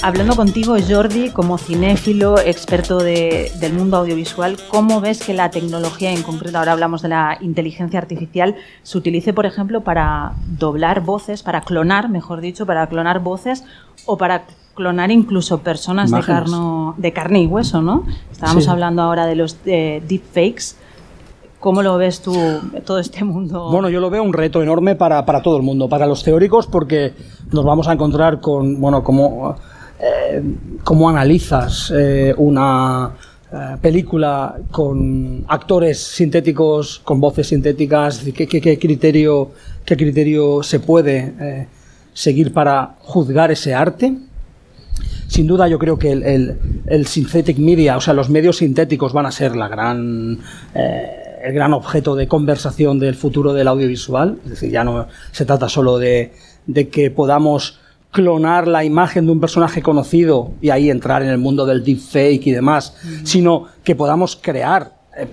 [0.00, 6.12] Hablando contigo, Jordi, como cinéfilo, experto de- del mundo audiovisual, ¿cómo ves que la tecnología,
[6.12, 11.42] en concreto ahora hablamos de la inteligencia artificial, se utilice, por ejemplo, para doblar voces,
[11.42, 13.64] para clonar, mejor dicho, para clonar voces
[14.04, 18.04] o para clonar incluso personas de, carno, de carne y hueso, ¿no?
[18.30, 18.70] Estábamos Sí.
[18.70, 20.76] hablando ahora de los eh, deepfakes.
[21.60, 22.34] ¿Cómo lo ves tú,
[22.84, 23.70] todo este mundo?
[23.70, 26.66] Bueno, yo lo veo un reto enorme para, para todo el mundo, para los teóricos,
[26.66, 27.14] porque
[27.52, 29.56] nos vamos a encontrar con, bueno, cómo,
[29.98, 30.42] eh,
[30.82, 33.12] cómo analizas eh, una
[33.50, 39.52] eh, película con actores sintéticos, con voces sintéticas, ¿qué, qué- qué criterio,
[39.86, 41.66] qué criterio se puede
[42.12, 44.14] seguir para juzgar ese arte?
[45.28, 49.12] Sin duda yo creo que el, el- el synthetic media, o sea, los medios sintéticos
[49.12, 50.38] van a ser la gran,
[50.74, 54.38] eh, el gran objeto de conversación del futuro del audiovisual.
[54.44, 56.32] Es decir, ya no se trata solo de,
[56.66, 61.38] de que podamos clonar la imagen de un personaje conocido y ahí entrar en el
[61.38, 65.26] mundo del deepfake y demás, sino que podamos crear eh,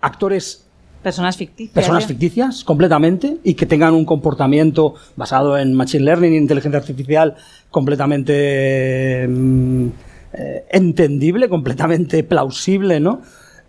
[0.00, 0.66] actores
[1.02, 1.74] Personas ficticias.
[1.74, 2.08] personas ¿eh?
[2.08, 7.36] ficticias completamente y que tengan un comportamiento basado en machine learning e inteligencia artificial
[7.70, 9.88] completamente mm,
[10.34, 13.22] eh, entendible, completamente plausible, ¿no?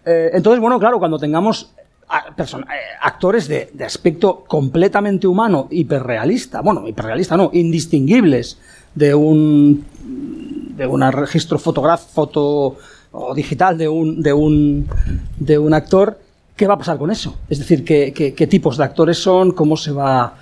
[0.05, 1.73] Eh, entonces, bueno, claro, cuando tengamos
[3.01, 8.59] actores de, de aspecto completamente humano, hiperrealista, bueno, hiperrealista no, indistinguibles
[8.93, 9.85] de un
[10.75, 12.77] de un registro fotográfico foto
[13.11, 14.87] o digital de un de un
[15.37, 16.19] de un actor,
[16.61, 17.39] ¿qué va a pasar con eso?
[17.49, 19.49] Es decir, ¿qué, qué, qué tipos de actores son?
[19.49, 20.35] ¿Cómo se va...?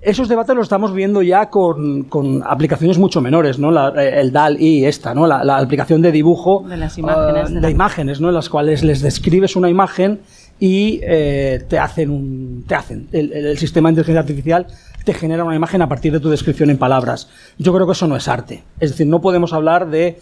[0.00, 3.72] Esos debates los estamos viendo ya con, con aplicaciones mucho menores, ¿no?
[3.72, 5.26] La- el DAL-I esta, ¿no?
[5.26, 8.28] La, la aplicación de dibujo De las imágenes, ah, de de la- imágenes, ¿no?
[8.28, 10.20] En las cuales les describes una imagen
[10.60, 14.66] y eh, te hacen un, te hacen el sistema de inteligencia artificial
[15.04, 17.28] te genera una imagen a partir de tu descripción en palabras.
[17.58, 18.62] Yo creo que eso no es arte.
[18.78, 20.20] Es decir, no podemos hablar de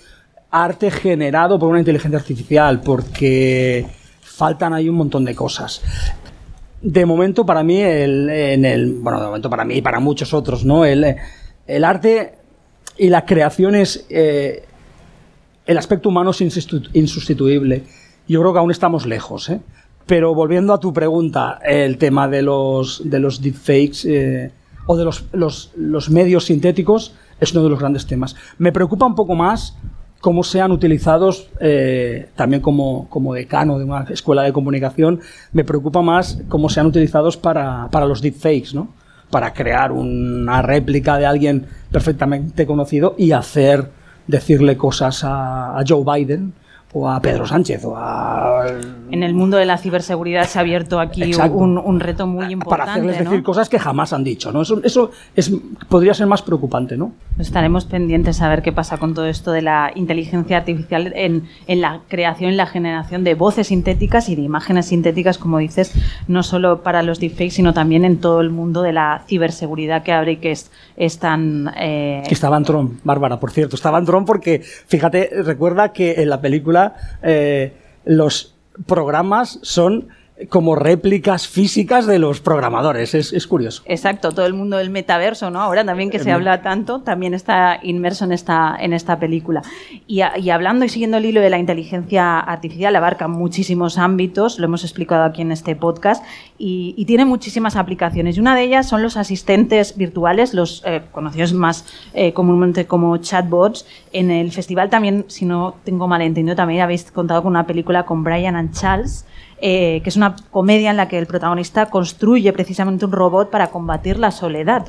[0.51, 3.87] arte generado por una inteligencia artificial porque
[4.41, 5.83] faltan ahí un montón de cosas.
[6.81, 10.33] De momento para mí el, en el bueno de momento para mí y para muchos
[10.33, 11.17] otros no el,
[11.67, 12.13] el arte
[12.97, 14.65] y la creación es eh,
[15.67, 17.85] el aspecto humano es insustitu- insustituible.
[18.27, 19.61] Yo creo que aún estamos lejos, ¿eh?
[20.07, 24.51] Pero volviendo a tu pregunta, el tema de los, de los deepfakes eh,
[24.87, 28.35] o de los, los, los medios sintéticos es uno de los grandes temas.
[28.59, 29.77] Me preocupa un poco más
[30.21, 35.21] cómo sean utilizados, eh, también como, decano de una escuela de comunicación,
[35.53, 38.89] me preocupa más cómo sean utilizados para, para los deepfakes, ¿no?
[39.31, 43.91] Para crear una réplica de alguien perfectamente conocido y hacer
[44.27, 46.53] decirle cosas a Joe Biden
[46.93, 48.67] o a Pedro Sánchez o a
[49.13, 52.69] En el mundo de la ciberseguridad se ha abierto aquí un, un reto muy importante.
[52.69, 53.31] para hacerles ¿no?
[53.31, 54.63] decir cosas que jamás han dicho, ¿no?
[54.63, 55.53] Eso, eso es,
[55.89, 57.13] podría ser más preocupante, ¿no?
[57.39, 61.81] Estaremos pendientes a ver qué pasa con todo esto de la inteligencia artificial en, en
[61.81, 65.93] la creación y la generación de voces sintéticas y de imágenes sintéticas, como dices,
[66.27, 70.13] no solo para los deepfakes, sino también en todo el mundo de la ciberseguridad que
[70.13, 71.71] abre y que es, es tan...
[71.77, 73.77] eh, Que estaba en Tron, Bárbara, por cierto.
[73.77, 76.80] Estaba en Tron porque, fíjate, recuerda que en la película
[77.23, 77.73] eh,
[78.05, 78.55] los
[78.87, 80.09] programas son
[80.49, 83.15] como réplicas físicas de los programadores.
[83.15, 83.83] Es, es curioso.
[83.87, 85.61] Exacto, todo el mundo del metaverso, ¿no?
[85.61, 89.63] Ahora también que se Eh, habla tanto, también está inmerso en esta, en esta película.
[90.07, 94.59] Y, a- y hablando y siguiendo el hilo de la inteligencia artificial, abarca muchísimos ámbitos,
[94.59, 96.25] lo hemos explicado aquí en este podcast,
[96.59, 98.37] y, y tiene muchísimas aplicaciones.
[98.37, 103.17] Y una de ellas son los asistentes virtuales, los eh, conocidos más eh, comúnmente como
[103.19, 103.87] chatbots.
[104.13, 108.25] En el festival también, si no tengo malentendido, también habéis contado con una película con
[108.25, 109.27] Brian and Charles,
[109.61, 113.69] eh, que es una comedia en la que el protagonista construye precisamente un robot para
[113.69, 114.89] combatir la soledad.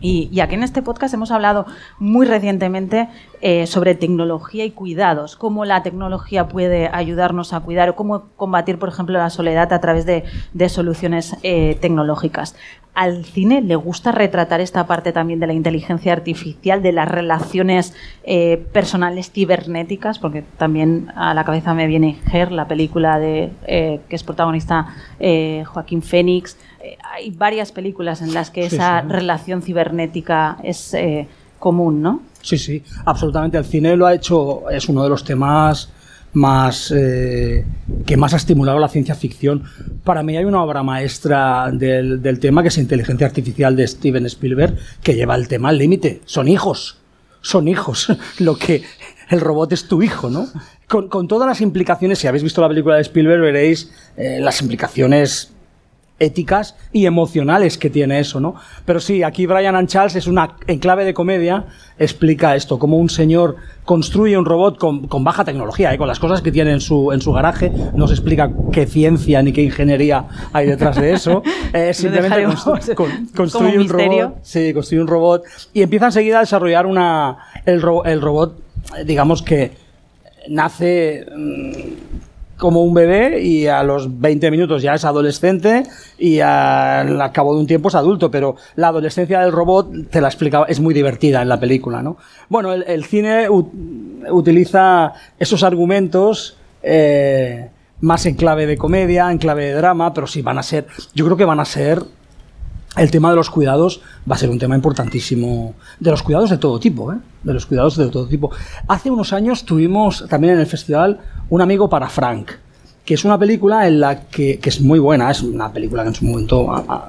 [0.00, 1.66] Y, y aquí en este podcast hemos hablado
[1.98, 3.08] muy recientemente
[3.40, 8.78] eh, sobre tecnología y cuidados, cómo la tecnología puede ayudarnos a cuidar o cómo combatir,
[8.78, 10.24] por ejemplo, la soledad a través de,
[10.68, 12.56] soluciones eh, tecnológicas.
[13.00, 17.94] Al cine le gusta retratar esta parte también de la inteligencia artificial, de las relaciones
[18.24, 24.00] eh, personales cibernéticas, porque también a la cabeza me viene Her, la película de eh,
[24.08, 24.88] que es protagonista
[25.20, 26.56] eh, Joaquín Fénix.
[26.82, 29.08] Eh, hay varias películas en las que Sí, esa sí.
[29.08, 31.28] relación cibernética es eh,
[31.60, 32.22] común, ¿no?
[32.42, 33.58] Sí, sí, absolutamente.
[33.58, 35.92] El cine lo ha hecho, es uno de los temas
[36.32, 37.64] más eh,
[38.06, 39.64] que más ha estimulado la ciencia ficción.
[40.04, 44.26] Para mí hay una obra maestra del, del tema que es Inteligencia Artificial de Steven
[44.26, 46.20] Spielberg, que lleva el tema al límite.
[46.24, 46.98] Son hijos,
[47.40, 48.08] son hijos.
[48.38, 48.82] Lo que
[49.30, 50.48] el robot es tu hijo, ¿no?
[50.86, 54.60] Con, con todas las implicaciones, si habéis visto la película de Spielberg, veréis eh, las
[54.62, 55.52] implicaciones
[56.20, 58.54] éticas y emocionales que tiene eso, ¿no?
[58.84, 61.66] Pero sí, aquí Brian and Charles es una en clave de comedia
[61.98, 65.98] explica esto, cómo un señor construye un robot con, con baja tecnología, ¿eh?
[65.98, 69.42] con las cosas que tiene en su, en su garaje, no se explica qué ciencia
[69.42, 73.88] ni qué ingeniería hay detrás de eso, eh, simplemente constru- con- construye un
[74.22, 78.58] robot, sí, construye un robot y empieza enseguida a desarrollar una el, ro- el robot,
[78.98, 79.72] eh, digamos que
[80.48, 81.70] nace mm,
[82.58, 85.84] como un bebé y a los 20 minutos ya es adolescente
[86.18, 90.28] y al cabo de un tiempo es adulto, pero la adolescencia del robot, te la
[90.28, 92.16] explicaba, es muy divertida en la película, ¿no?
[92.48, 99.74] Bueno, el, cine utiliza esos argumentos eh, más en clave de comedia, en clave de
[99.74, 102.02] drama, pero sí van a ser, yo creo que van a ser
[102.96, 105.74] el tema de los cuidados va a ser un tema importantísimo.
[106.00, 107.18] De los cuidados de todo tipo, ¿eh?
[107.42, 108.50] De los cuidados de todo tipo.
[108.88, 111.20] Hace unos años tuvimos también en el festival
[111.50, 112.50] Un amigo para Frank,
[113.04, 116.08] que es una película en la que, que es muy buena, es una película que
[116.10, 117.08] en su momento a- a-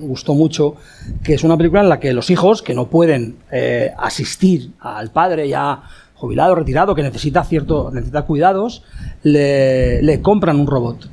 [0.00, 0.76] gustó mucho,
[1.22, 5.10] que es una película en la que los hijos que no pueden eh, asistir al
[5.10, 5.82] padre ya
[6.14, 8.82] jubilado, retirado, que necesita cierto, necesita cuidados,
[9.22, 11.08] le, le compran un robot.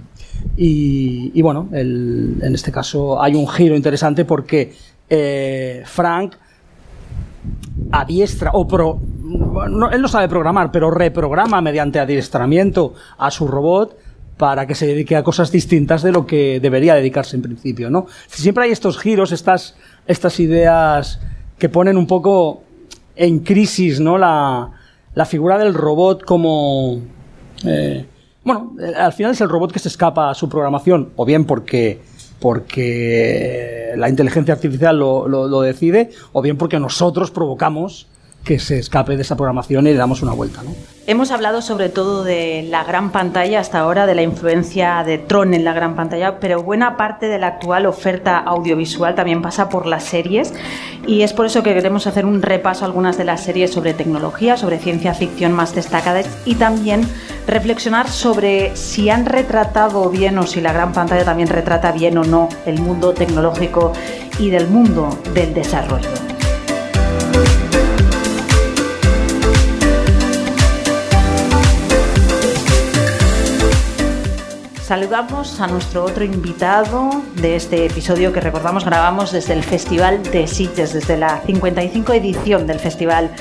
[0.57, 4.74] Y, y bueno, en este caso hay un giro interesante porque
[5.09, 6.36] eh, Frank
[7.92, 13.98] adiestra o pro, no, él no sabe programar, pero reprograma mediante adiestramiento a su robot
[14.38, 18.08] para que se dedique a cosas distintas de lo que debería dedicarse en principio, ¿no?
[18.28, 19.76] Siempre hay estos giros, estas,
[20.08, 21.20] estas ideas
[21.60, 22.64] que ponen un poco
[23.16, 24.18] en crisis, ¿no?
[24.18, 24.72] La,
[25.14, 27.02] la figura del robot como...
[27.66, 28.06] eh,
[28.44, 31.46] bueno, eh, al final es el robot que se escapa a su programación, o bien
[31.46, 32.02] porque,
[32.42, 38.08] porque la inteligencia artificial lo, lo- lo decide, o bien porque nosotros provocamos
[38.44, 40.72] que se escape de esa programación y le damos una vuelta, ¿no?
[41.08, 45.56] Hemos hablado sobre todo de la gran pantalla hasta ahora, de la influencia de Tron
[45.56, 49.88] en la gran pantalla, pero buena parte de la actual oferta audiovisual también pasa por
[49.88, 50.54] las series
[51.08, 53.96] y es por eso que queremos hacer un repaso a algunas de las series sobre
[53.96, 57.02] tecnología, sobre ciencia ficción más destacadas y también
[57.48, 62.24] reflexionar sobre si han retratado bien o si la gran pantalla también retrata bien o
[62.24, 63.92] no el mundo tecnológico
[64.39, 66.30] y del mundo del desarrollo.
[74.92, 80.48] Saludamos a nuestro otro invitado de este episodio que recordamos grabamos desde el Festival de
[80.48, 83.32] Sitges, desde la 55 edición del Festival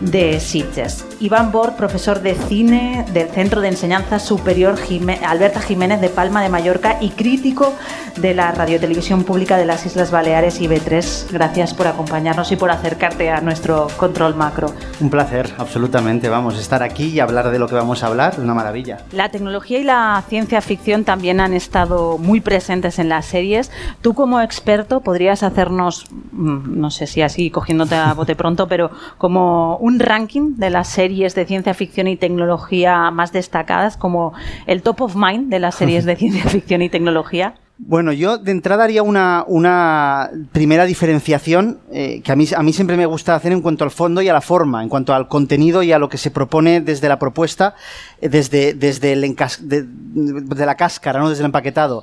[0.00, 1.04] de Sitges.
[1.20, 6.42] Iván Bor, profesor de cine del Centro de Enseñanza Superior Jimé- Alberta Jiménez de Palma
[6.42, 7.72] de Mallorca y crítico
[8.16, 11.26] de la Radiotelevisión Pública de las Islas Baleares y B3.
[11.32, 14.72] Gracias por acompañarnos y por acercarte a nuestro control macro.
[15.00, 16.28] Un placer, absolutamente.
[16.28, 18.98] Vamos a estar aquí y hablar de lo que vamos a hablar, una maravilla.
[19.12, 23.70] La tecnología y la ciencia ficción también han estado muy presentes en las series.
[24.02, 28.90] Tú como experto podrías hacernos, mm, no sé si así cogiéndote a bote pronto, pero
[29.16, 34.32] como un ranking de las series de ciencia ficción y tecnología más destacadas, como
[34.66, 37.54] el top of mind de las series de ciencia ficción y tecnología.
[37.80, 42.72] Bueno, yo de entrada haría una, una primera diferenciación eh, que a mí, a mí
[42.72, 45.28] siempre me gusta hacer en cuanto al fondo y a la forma, en cuanto al
[45.28, 47.76] contenido y a lo que se propone desde la propuesta,
[48.20, 51.30] eh, desde, desde el de, de la cáscara, ¿no?
[51.30, 52.02] desde el empaquetado.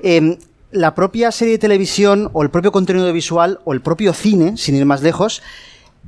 [0.00, 0.36] Em,
[0.70, 4.76] la propia serie de televisión o el propio contenido visual o el propio cine, sin
[4.76, 5.42] ir más lejos,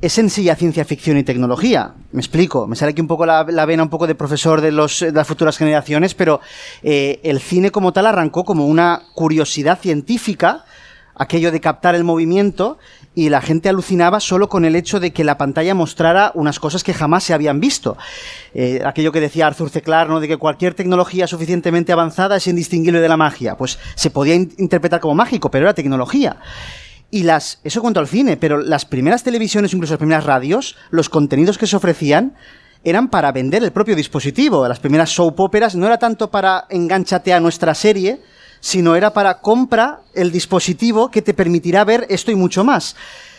[0.00, 1.94] es ya ciencia ficción y tecnología.
[2.12, 2.66] Me explico.
[2.66, 5.26] Me sale aquí un poco la, vena un poco de profesor de, los, de las
[5.26, 6.40] futuras generaciones, pero
[6.82, 10.64] eh, el cine como tal arrancó como una curiosidad científica,
[11.16, 12.78] aquello de captar el movimiento,
[13.16, 16.84] y la gente alucinaba solo con el hecho de que la pantalla mostrara unas cosas
[16.84, 17.96] que jamás se habían visto.
[18.54, 19.82] Eh, aquello que decía Arthur C.
[19.82, 20.20] Clarke, ¿no?
[20.20, 23.56] de que cualquier tecnología suficientemente avanzada es indistinguible de la magia.
[23.56, 26.36] Pues se podía in- interpretar como mágico, pero era tecnología.
[27.10, 31.08] Y las, eso cuanto al cine, pero las primeras televisiones, incluso las primeras radios, los
[31.08, 32.34] contenidos que se ofrecían
[32.84, 34.68] eran para vender el propio dispositivo.
[34.68, 38.20] Las primeras soap operas no era tanto para enganchate a nuestra serie,
[38.60, 42.94] sino era para compra el dispositivo que te permitirá ver esto y mucho más.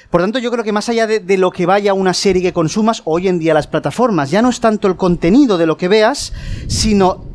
[0.09, 2.53] Por tanto, yo creo que más allá de, de lo que vaya una serie que
[2.53, 5.87] consumas, hoy en día las plataformas, ya no es tanto el contenido de lo que
[5.87, 6.33] veas,
[6.67, 7.28] sino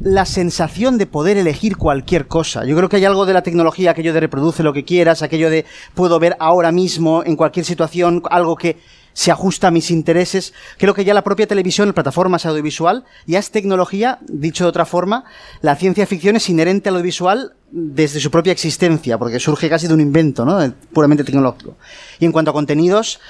[0.00, 2.64] la sensación de poder elegir cualquier cosa.
[2.64, 5.50] Yo creo que hay algo de la tecnología, aquello de reproduce lo que quieras, aquello
[5.50, 8.78] de puedo ver ahora mismo, en cualquier situación, algo que
[9.12, 10.54] se ajusta a mis intereses.
[10.78, 14.86] Creo que ya la propia televisión, la plataforma audiovisual, ya es tecnología, dicho de otra
[14.86, 15.24] forma,
[15.60, 19.94] la ciencia ficción es inherente al audiovisual desde su propia existencia, porque surge casi de
[19.94, 20.58] un invento, ¿no?
[20.92, 21.76] Puramente tecnológico.
[22.18, 23.20] Y en cuanto a contenidos,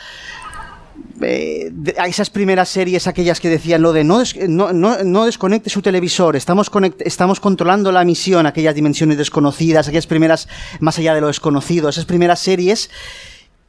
[1.25, 4.73] eh, a esas primeras series, aquellas que decían lo de no, no,
[5.05, 6.71] no, desconecte su televisor, estamos,
[7.01, 10.49] estamos controlando la misión, aquellas dimensiones desconocidas, aquellas primeras,
[10.81, 12.91] más allá de lo desconocido, esas primeras series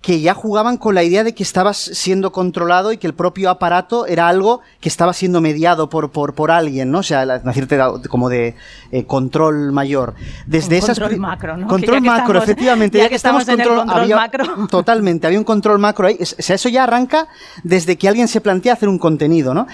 [0.04, 3.50] que ya jugaban con la idea de que estabas siendo controlado y que el propio
[3.50, 7.00] aparato era algo que estaba siendo mediado por, por, por alguien, ¿no?
[7.00, 8.54] O sea, la- una cierta como de
[8.92, 10.14] eh, control mayor.
[10.46, 11.68] Desde esas control macro, ¿no?
[11.70, 12.98] Control Que ya que macro, estamos- efectivamente.
[12.98, 14.68] ya Ya, que estamos, estamos en el control había- macro.
[14.70, 16.18] Totalmente, había un control macro ahí.
[16.22, 17.30] O sea, eso ya arranca
[17.64, 19.68] desde que alguien se plantea hacer un contenido, ¿no?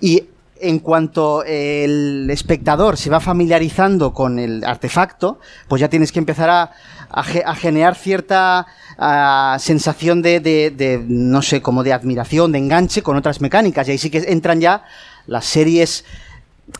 [0.00, 0.24] Y
[0.58, 6.48] en cuanto el espectador se va familiarizando con el artefacto, pues ya tienes que empezar
[6.50, 6.62] a,
[7.10, 8.66] a a generar cierta
[8.98, 13.88] ah, sensación de, de- no sé, como de admiración, de enganche con otras mecánicas.
[13.88, 14.84] Y ahí sí que entran ya
[15.26, 16.04] las series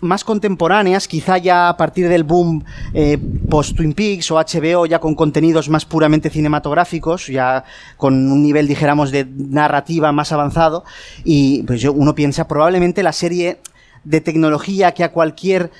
[0.00, 4.98] más contemporáneas, quizá ya a partir del boom eh, post Twin Peaks o HBO, ya
[4.98, 7.62] con contenidos más puramente cinematográficos, ya
[7.96, 10.84] con un nivel, dijéramos, de narrativa más avanzado.
[11.24, 13.58] Y pues yo, uno piensa, probablemente la serie
[14.02, 15.70] de tecnología que a cualquier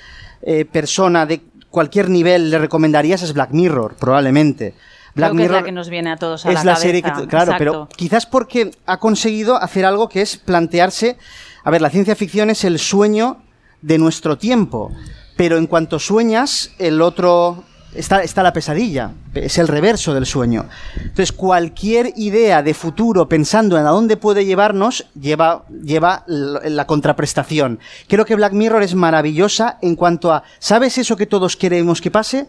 [0.41, 4.73] eh, persona de cualquier nivel le recomendarías es Black Mirror, probablemente.
[5.17, 6.81] Black Creo que es la que nos viene a todos a es la, la cabeza.
[6.81, 11.17] serie que claro pero quizás porque ha conseguido hacer algo que es plantearse
[11.63, 13.37] a ver la ciencia ficción es el sueño
[13.81, 14.91] de nuestro tiempo
[15.37, 17.63] pero en cuanto sueñas, el otro
[17.93, 20.65] está, está la pesadilla, es el reverso del sueño.
[20.95, 27.79] Entonces, cualquier idea de futuro pensando en a dónde puede llevarnos, lleva, lleva la contraprestación.
[28.07, 32.11] Creo que Black Mirror es maravillosa en cuanto a, ¿sabes eso que todos queremos que
[32.11, 32.47] pase?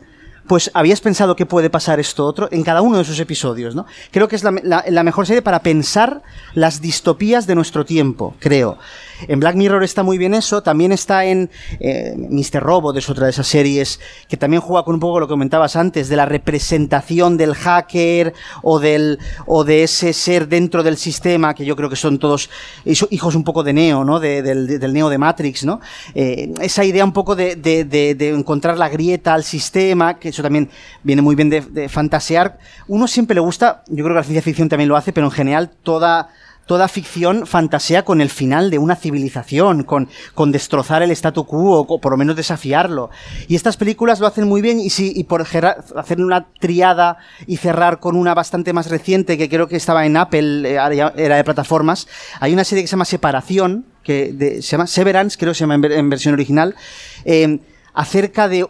[0.48, 3.86] Pues habías pensado que puede pasar esto otro en cada uno de esos episodios, ¿no?
[4.10, 6.22] Creo que es la mejor serie para pensar
[6.54, 8.78] las distopías de nuestro tiempo, creo.
[9.26, 11.50] En Black Mirror está muy bien eso, también está en
[11.80, 12.60] eh, Mr.
[12.62, 13.98] Robot, es otra de esas series
[14.28, 18.34] que también juega con un poco lo que comentabas antes, de la representación del hacker
[18.62, 22.50] o del o de ese ser dentro del sistema, que yo creo que son todos
[22.84, 24.20] hijo- hijos un poco de Neo, ¿no?
[24.20, 25.80] De- del, del Neo de Matrix, ¿no?
[26.14, 30.42] Eh, esa idea un poco de, de- de- encontrar la grieta al sistema, que eso
[30.42, 30.70] también
[31.02, 32.58] viene muy bien de fantasear.
[32.86, 35.30] Uno siempre le gusta, yo creo que la ciencia ficción también lo hace, pero en
[35.32, 36.28] general toda
[36.68, 41.80] toda ficción fantasea con el final de una civilización, con, con destrozar el statu quo,
[41.80, 43.10] o por lo menos desafiarlo.
[43.48, 47.16] Y estas películas lo hacen muy bien, y, si, y por hacer una triada
[47.48, 50.78] y cerrar con una bastante más reciente, que creo que estaba en Apple, eh,
[51.16, 52.06] era de plataformas,
[52.38, 55.66] hay una serie que se llama Separación, que de- se llama Severance, creo que se
[55.66, 56.76] llama en versión original,
[57.24, 57.58] eh,
[57.94, 58.66] acerca de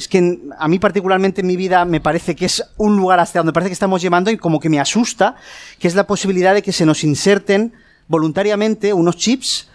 [0.00, 3.38] es que a mí particularmente en mi vida me parece que es un lugar hasta
[3.38, 5.36] donde parece que estamos llevando y como que me asusta,
[5.78, 7.74] que es la posibilidad de que se nos inserten
[8.08, 9.68] voluntariamente unos chips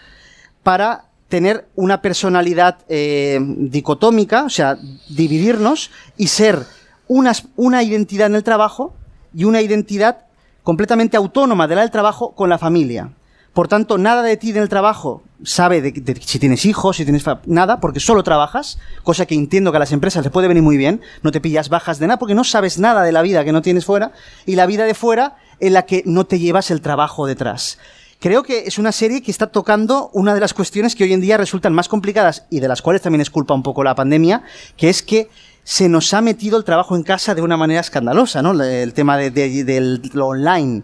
[0.64, 4.78] para tener una personalidad eh, dicotómica, o sea,
[5.10, 6.66] dividirnos y ser
[7.08, 8.96] una identidad en el trabajo
[9.32, 10.26] y una identidad
[10.64, 13.12] completamente autónoma de la del trabajo con la familia.
[13.56, 17.06] Por tanto, nada de ti en el trabajo sabe de, de si tienes hijos, si
[17.06, 20.62] tienes nada, porque solo trabajas, cosa que entiendo que a las empresas les puede venir
[20.62, 23.46] muy bien, no te pillas bajas de nada porque no sabes nada de la vida
[23.46, 24.12] que no tienes fuera
[24.46, 27.78] y la vida de fuera en la que no te llevas el trabajo detrás.
[28.20, 31.22] Creo que es una serie que está tocando una de las cuestiones que hoy en
[31.22, 34.44] día resultan más complicadas y de las cuales también es culpa un poco la pandemia,
[34.76, 35.30] que es que
[35.64, 38.52] se nos ha metido el trabajo en casa de una manera escandalosa, ¿no?
[38.62, 40.84] El tema de, de- del lo online.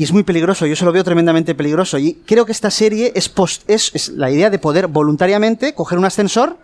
[0.00, 1.98] Y es muy peligroso, yo se lo veo tremendamente peligroso.
[1.98, 5.98] Y creo que esta serie es, post- es, es la idea de poder voluntariamente coger
[5.98, 6.56] un ascensor,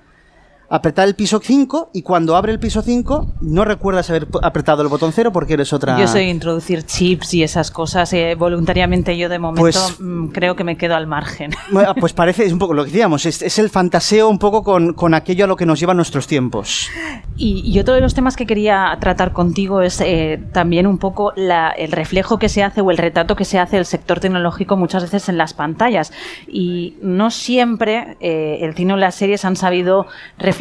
[0.69, 4.89] apretar el piso 5 y cuando abre el piso 5 no recuerdas haber apretado el
[4.89, 5.99] botón 0 porque eres otra...
[5.99, 9.17] Yo soy introducir chips y esas cosas eh, voluntariamente.
[9.17, 11.53] Yo de momento Pues- mm, creo que me quedo al margen.
[12.01, 14.93] Pues parece, es un poco lo que decíamos, es, es el fantaseo un poco con,
[14.95, 16.89] con aquello a lo que nos llevan nuestros tiempos.
[17.37, 21.33] Y, y otro de los temas que quería tratar contigo es eh, también un poco
[21.37, 24.77] la- el reflejo que se hace o el retrato que se hace del sector tecnológico
[24.77, 26.13] muchas veces en las pantallas.
[26.49, 30.07] Y no siempre eh, el cine o las series han sabido
[30.39, 30.56] reflejar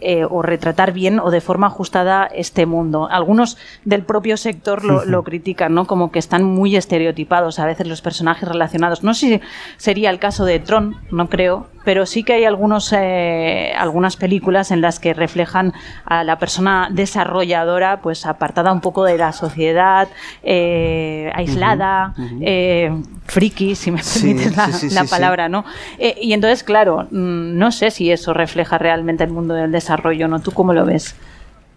[0.00, 3.08] eh, o retratar bien o de forma ajustada este mundo.
[3.10, 5.86] Algunos del propio sector lo, lo critican, ¿no?
[5.86, 9.02] Como que están muy estereotipados a veces los personajes relacionados.
[9.02, 9.40] No sé si
[9.76, 14.70] sería el caso de Tron, no creo, pero sí que hay algunos, eh, algunas películas
[14.72, 15.72] en las que reflejan
[16.04, 20.08] a la persona desarrolladora, pues apartada un poco de la sociedad,
[20.42, 22.90] eh, aislada, eh,
[23.26, 25.10] friki, si me Sí, permites la, sí, sí, la sí, sí.
[25.10, 25.64] palabra, ¿no?
[25.98, 30.26] Eh, y entonces, claro, mm, no sé si eso refleja realmente el mundo del desarrollo,
[30.28, 30.40] ¿no?
[30.40, 31.14] ¿Tú cómo lo ves?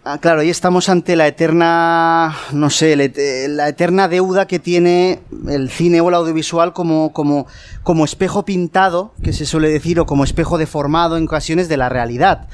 [0.02, 5.68] Ah, claro, ahí estamos ante la eterna, no sé, la eterna deuda que tiene el
[5.68, 7.46] cine o el audiovisual como, como,
[7.82, 11.90] como espejo pintado, que se suele decir, o como espejo deformado en ocasiones de la
[11.90, 12.48] realidad.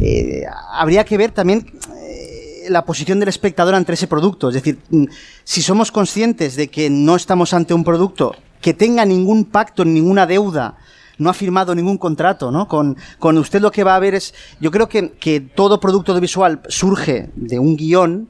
[0.00, 4.48] Eh, habría que ver también eh, la posición del espectador ante ese producto.
[4.48, 5.04] Es decir, mm,
[5.44, 10.26] si somos conscientes de que no estamos ante un producto que tenga ningún pacto, ninguna
[10.26, 10.78] deuda,
[11.18, 12.68] no ha firmado ningún contrato, ¿no?
[12.68, 16.12] Con, con usted lo que va a ver es, yo creo que, que todo producto
[16.12, 18.28] audiovisual surge de un guion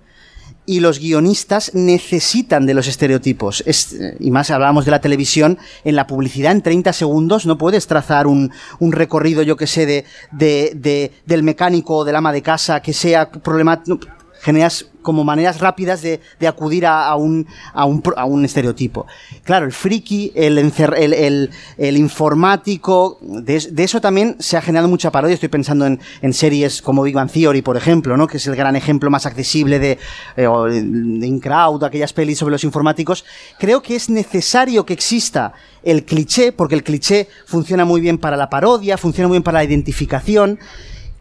[0.69, 3.63] y los guionistas necesitan de los estereotipos.
[3.67, 7.87] Es, y más hablábamos de la televisión, en la publicidad en 30 segundos no puedes
[7.87, 12.33] trazar un, un recorrido, yo que sé, de, de, de- del mecánico o del ama
[12.33, 14.01] de casa que sea problemático.
[14.41, 19.07] Generas como maneras rápidas de, de acudir a, a un, a, un, a un estereotipo.
[19.45, 24.89] Claro, el friki, el, el, el, informático, de, es- de eso también se ha generado
[24.89, 25.35] mucha parodia.
[25.35, 28.27] Estoy pensando en, en series como Big Bang Theory, por ejemplo, ¿no?
[28.27, 29.99] que es el gran ejemplo más accesible de,
[30.37, 33.25] eh, o de InCrowd, aquellas pelis sobre los informáticos.
[33.61, 35.53] Creo que es necesario que exista
[35.85, 39.59] el cliché, porque el cliché funciona muy bien para la parodia, funciona muy bien para
[39.59, 40.59] la identificación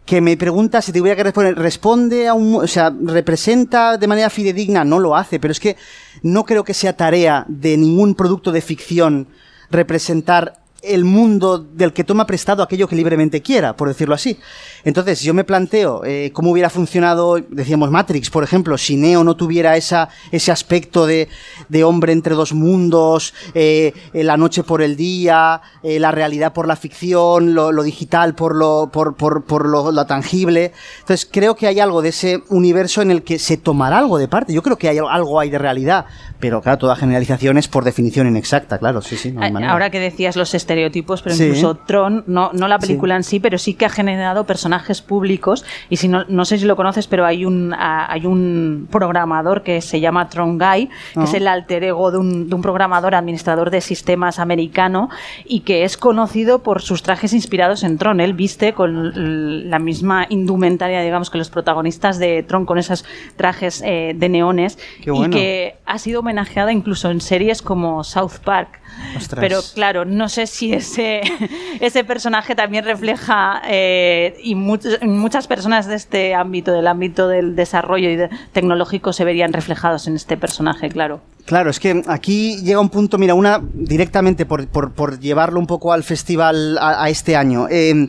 [0.06, 4.06] que me pregunta si te voy a responder, responde a un, o sea, representa de
[4.06, 5.76] manera fidedigna, no lo hace, pero es que
[6.22, 9.26] no creo que sea tarea de ningún producto de ficción
[9.68, 14.38] representar el mundo del que toma prestado aquello que libremente quiera, por decirlo así.
[14.84, 19.36] Entonces, yo me planteo eh, cómo hubiera funcionado, decíamos Matrix, por ejemplo, si Neo no
[19.36, 21.28] tuviera esa, ese aspecto de,
[21.68, 26.68] de hombre entre dos mundos, eh, la noche por el día, eh, la realidad por
[26.68, 30.72] la ficción, lo, lo digital por lo, por, por, por lo, lo tangible.
[31.00, 34.28] Entonces, creo que hay algo de ese universo en el que se tomará algo de
[34.28, 34.52] parte.
[34.52, 36.06] Yo creo que hay algo hay de realidad,
[36.38, 39.32] pero claro, toda generalización es por definición inexacta, claro, sí, sí.
[39.32, 39.72] No hay manera.
[39.72, 41.44] Ahora que decías los estereotipos, pero Sí.
[41.44, 45.64] incluso Tron, no, no la película en sí, pero sí que ha generado personajes públicos.
[45.90, 49.62] Y si no, no sé si lo conoces, pero hay un, ah, hay un programador
[49.62, 51.24] que se llama Tron Guy, que Ah.
[51.24, 55.08] es el alter ego de un, de un programador administrador de sistemas americano
[55.44, 58.20] y que es conocido por sus trajes inspirados en Tron.
[58.20, 63.04] Él viste con la misma indumentaria, digamos, que los protagonistas de Tron, con esos
[63.36, 64.78] trajes eh, de neones.
[65.02, 65.28] Qué bueno.
[65.36, 68.80] Y que ha sido homenajeada incluso en series como South Park.
[69.16, 69.40] Ostras.
[69.40, 71.20] Pero claro, no sé si ese,
[71.80, 77.54] ese personaje también refleja eh, y much- muchas personas de este ámbito, del ámbito del
[77.56, 81.20] desarrollo y de- tecnológico, se verían reflejados en este personaje, claro.
[81.46, 85.92] Claro, es que aquí llega un punto, mira, una directamente por, por, llevarlo un poco
[85.92, 87.68] al festival a, este año.
[87.70, 88.08] Eh,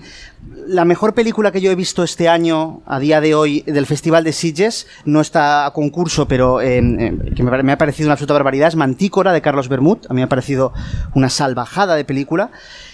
[0.66, 4.24] la mejor película que yo he visto este año, a día de hoy, del Festival
[4.24, 8.34] de Sitges, no está a concurso, pero eh, eh, que me, ha parecido una absoluta
[8.34, 10.00] barbaridad, es Mantícora de Carlos Bermud.
[10.10, 10.74] A mí me ha parecido
[11.14, 12.50] una salvajada de película.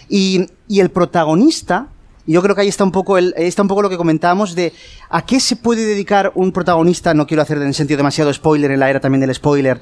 [0.09, 1.87] Y, y el protagonista,
[2.25, 4.55] yo creo que ahí está un poco el, ahí está un poco lo que comentábamos
[4.55, 4.73] de
[5.09, 8.79] a qué se puede dedicar un protagonista, no quiero hacer en sentido demasiado spoiler en
[8.79, 9.81] la era también del spoiler,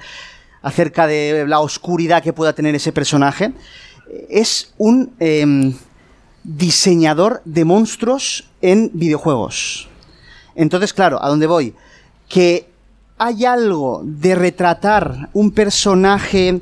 [0.62, 3.53] acerca de la oscuridad que pueda tener ese personaje.
[4.30, 5.74] Es un em,
[6.43, 9.89] diseñador de monstruos en videojuegos.
[10.55, 11.74] Entonces, claro, ¿a dónde voy?
[12.28, 12.68] Que
[13.18, 16.62] hay algo de retratar un personaje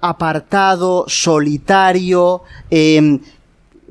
[0.00, 3.20] apartado, solitario, em,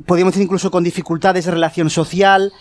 [0.05, 2.51] podríamos decir incluso con dificultades de relación social.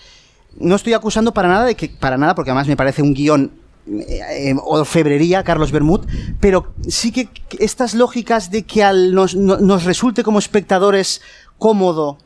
[0.58, 3.61] No estoy acusando para nada de que, para nada, porque además me parece un guion
[3.86, 6.06] eh, eh, orfebrería, Carlos Bermud,
[6.40, 7.28] pero sí que
[7.58, 11.20] estas lógicas de que al nos, no- nos resulte como espectadores
[11.58, 12.18] cómodo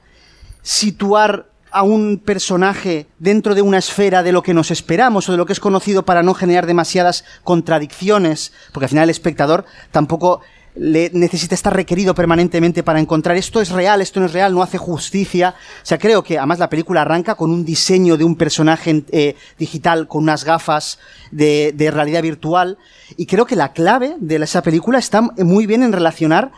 [0.62, 5.38] situar a un personaje dentro de una esfera de lo que nos esperamos o de
[5.38, 10.40] lo que es conocido para no generar demasiadas contradicciones, porque al final el espectador tampoco
[10.76, 14.62] le necesita estar requerido permanentemente para encontrar esto es real, esto no es real, no
[14.62, 15.54] hace justicia.
[15.82, 19.36] O sea, creo que además la película arranca con un diseño de un personaje eh,
[19.58, 20.98] digital con unas gafas
[21.30, 22.78] de, de realidad virtual
[23.16, 26.52] y creo que la clave de esa película está muy bien en relacionar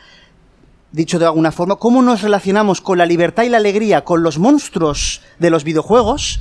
[0.93, 4.39] dicho de alguna forma, cómo nos relacionamos con la libertad y la alegría con los
[4.39, 6.41] monstruos de los videojuegos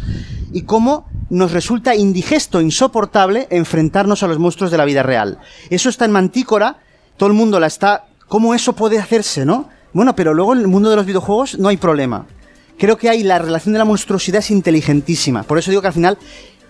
[0.53, 5.39] y cómo nos resulta indigesto, insoportable enfrentarnos a los monstruos de la vida real.
[5.69, 6.77] Eso está en Mantícora,
[7.17, 8.05] todo el mundo la está...
[8.27, 9.69] ¿Cómo eso puede hacerse, no?
[9.93, 12.25] Bueno, pero luego en el mundo de los videojuegos no hay problema.
[12.77, 15.43] Creo que ahí la relación de la monstruosidad es inteligentísima.
[15.43, 16.17] Por eso digo que al final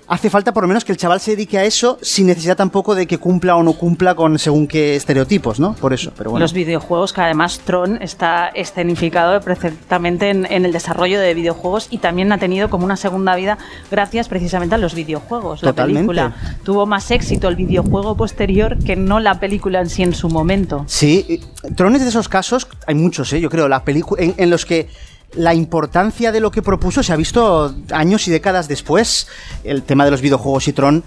[0.08, 2.96] hace falta por lo menos que el chaval se dedique a eso sin necesidad tampoco
[2.96, 5.74] de que cumpla o no cumpla con según qué estereotipos, ¿no?
[5.74, 6.44] Por eso, pero bueno.
[6.44, 11.98] Los videojuegos, que además Tron está escenificado perfectamente en, en el desarrollo de videojuegos y
[12.00, 13.58] también ha tenido como una segunda vida
[13.92, 15.62] gracias precisamente a los videojuegos.
[15.62, 16.14] Totalmente.
[16.14, 20.14] La película tuvo más éxito el videojuego posterior que no la película en sí en
[20.14, 20.84] su momento.
[20.88, 23.42] Sí, y Trones de esos casos, hay muchos, ¿eh?
[23.42, 23.84] yo creo, la
[24.18, 24.90] en, en los que
[25.34, 29.28] la importancia de lo que propuso se ha visto años y décadas después.
[29.64, 31.04] El tema de los videojuegos y Tron,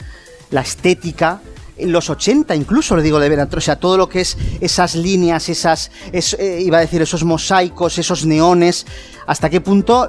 [0.50, 1.40] la estética,
[1.78, 5.48] los 80 incluso, le digo de veras, o sea, todo lo que es esas líneas,
[5.48, 8.84] esas, es- eh, iba a decir, esos mosaicos, esos neones,
[9.30, 10.08] hasta qué punto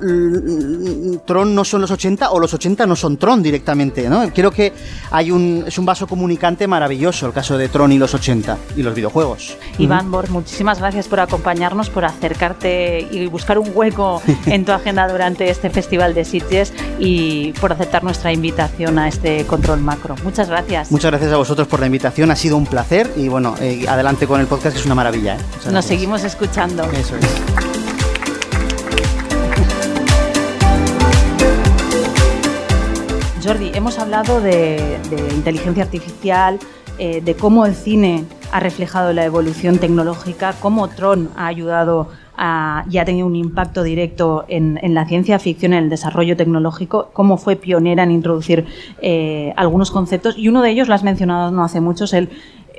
[1.26, 4.28] Tron no son los 80 o los 80 no son Tron directamente, ¿no?
[4.34, 4.74] Creo que
[5.12, 8.82] hay un, es un vaso comunicante maravilloso el caso de Tron y los 80 y
[8.82, 9.58] los videojuegos.
[9.78, 15.08] Iván Bor, muchísimas gracias por acompañarnos, por acercarte y buscar un hueco en tu agenda
[15.08, 20.16] durante este Festival de Sitges y por aceptar nuestra invitación a este control macro.
[20.24, 20.92] Muchas gracias.
[20.92, 24.26] Muchas gracias a vosotros por la invitación, ha sido un placer y bueno, eh, adelante
[24.26, 25.36] con el podcast que es una maravilla.
[25.36, 25.72] ¿eh?
[25.72, 26.86] Nos seguimos escuchando.
[26.86, 27.81] Eso es.
[33.44, 35.00] Jordi, hemos hablado de,
[35.34, 36.60] inteligencia artificial,
[37.00, 42.86] eh, de cómo el cine ha reflejado la evolución tecnológica, cómo Tron ha ayudado a-
[42.90, 47.10] y ha tenido un impacto directo en, en la ciencia ficción, en el desarrollo tecnológico,
[47.14, 48.66] cómo fue pionera en introducir
[49.02, 50.38] eh, algunos conceptos.
[50.38, 52.30] Y uno de ellos, lo has mencionado no hace mucho, es el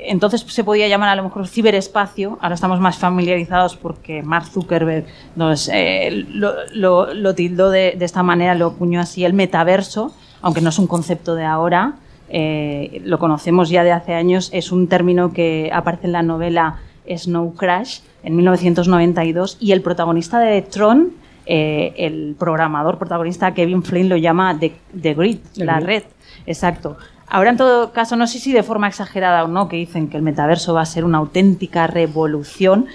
[0.04, 5.06] entonces se podía llamar a lo mejor ciberespacio, ahora estamos más familiarizados porque Mark Zuckerberg
[5.36, 10.68] nos, eh, lo, tildó de, de esta manera, lo acuñó así, el metaverso, aunque no
[10.68, 11.94] es un concepto de ahora,
[12.28, 16.80] eh, lo conocemos ya de hace años, es un término que aparece en la novela
[17.08, 21.12] Snow Crash en 1992 y el protagonista de Tron,
[21.46, 26.04] eh, el programador protagonista Kevin Flynn lo llama The, The Grid, la red.
[26.46, 26.96] Exacto.
[27.34, 30.18] Ahora, en todo caso, no sé si de forma exagerada o no, que dicen que
[30.18, 32.86] el metaverso va a ser una auténtica revolución.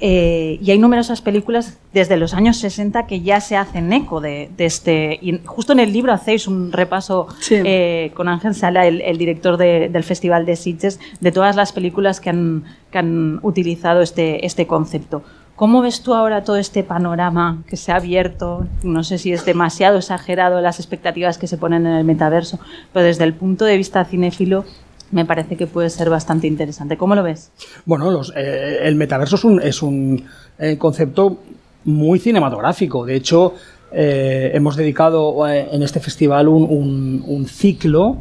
[0.00, 4.50] eh, y hay numerosas películas desde los años 60 que ya se hacen eco de,
[4.56, 5.20] de este.
[5.22, 7.54] Y justo en el libro hacéis un repaso Sí.
[7.64, 11.70] eh, con Ángel Sala, el, el director de- del Festival de Sitges, de todas las
[11.70, 15.22] películas que han, que han utilizado este, este concepto.
[15.56, 18.66] ¿Cómo ves tú ahora todo este panorama que se ha abierto?
[18.82, 22.58] No sé si es demasiado exagerado las expectativas que se ponen en el metaverso,
[22.92, 24.64] pero desde el punto de vista cinéfilo
[25.12, 26.96] me parece que puede ser bastante interesante.
[26.96, 27.52] ¿Cómo lo ves?
[27.84, 30.24] Bueno, eh, el metaverso es un,
[30.58, 31.38] eh, concepto
[31.84, 33.06] muy cinematográfico.
[33.06, 33.54] De hecho,
[33.92, 38.16] eh, hemos dedicado en este festival un, ciclo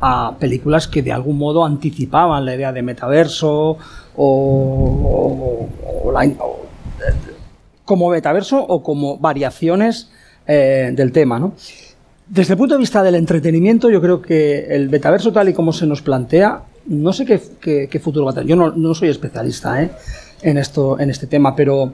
[0.00, 3.76] a películas que de algún modo anticipaban la idea de metaverso
[4.22, 5.68] o,
[6.04, 6.60] o- o o,
[7.84, 10.10] como metaverso o como variaciones
[10.46, 11.52] eh, del tema, ¿no?
[12.28, 15.72] Desde el punto de vista del entretenimiento, yo creo que el metaverso tal y como
[15.72, 18.48] se nos plantea, no sé qué, qué- qué futuro va a tener.
[18.48, 19.90] Yo no, no soy especialista ¿eh?
[20.42, 21.92] en, esto, en este tema, pero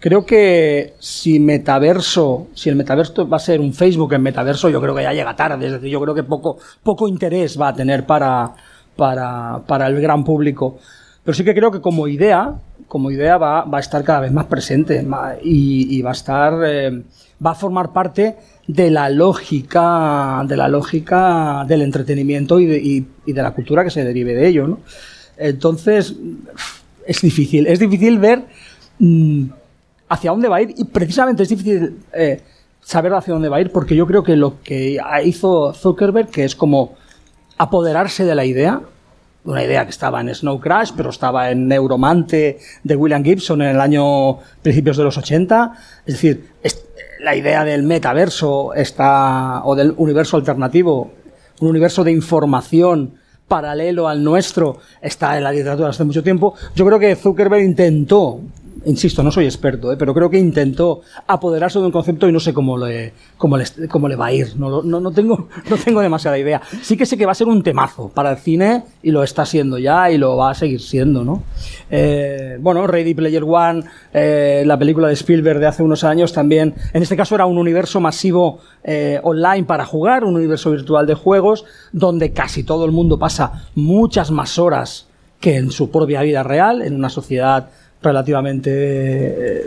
[0.00, 4.80] creo que si metaverso, si el metaverso va a ser un Facebook en metaverso, yo
[4.80, 5.66] creo que ya llega tarde.
[5.66, 8.54] Es decir, yo creo que poco, poco interés va a tener para,
[8.96, 10.78] para, para el gran público.
[11.26, 12.54] Pero sí que creo que como idea,
[12.86, 15.04] como idea va, a estar cada vez más presente
[15.42, 17.02] y, va a estar, eh,
[17.44, 18.36] va a formar parte
[18.68, 24.36] de la lógica, de la lógica del entretenimiento y de, la cultura que se derive
[24.36, 24.78] de ello.
[25.36, 26.14] Entonces,
[27.04, 28.44] es difícil, es difícil ver
[29.00, 29.46] mm,
[30.08, 32.40] hacia dónde va a ir y precisamente es difícil eh,
[32.80, 36.44] saber hacia dónde va a ir porque yo creo que lo que hizo Zuckerberg, que
[36.44, 36.94] es como
[37.58, 38.80] apoderarse de la idea,
[39.46, 43.68] una idea que estaba en Snow Crash, pero estaba en Neuromante de William Gibson en
[43.68, 45.72] el año principios de los 80.
[46.04, 46.50] Es decir,
[47.20, 51.12] la idea del metaverso está, o del universo alternativo,
[51.60, 53.14] un universo de información
[53.48, 56.54] paralelo al nuestro, está en la literatura hace mucho tiempo.
[56.74, 58.40] Yo creo que Zuckerberg intentó,
[58.86, 59.96] insisto, no soy experto, ¿eh?
[59.98, 63.58] pero creo que intentó apoderarse de un concepto y no sé cómo le, cómo
[63.90, 64.56] cómo le va a ir.
[64.56, 66.62] No, no, no, tengo, no tengo demasiada idea.
[66.82, 69.44] Sí que sé que va a ser un temazo para el cine y lo está
[69.44, 71.42] siendo ya y lo va a seguir siendo, ¿no?
[71.90, 76.74] Eh, bueno, Ready Player One, eh, la película de Spielberg de hace unos años también,
[76.92, 81.14] en este caso era un universo masivo eh, online para jugar, un universo virtual de
[81.14, 85.08] juegos, donde casi todo el mundo pasa muchas más horas
[85.40, 87.68] que en su propia vida real, en una sociedad
[88.06, 89.66] relativamente eh,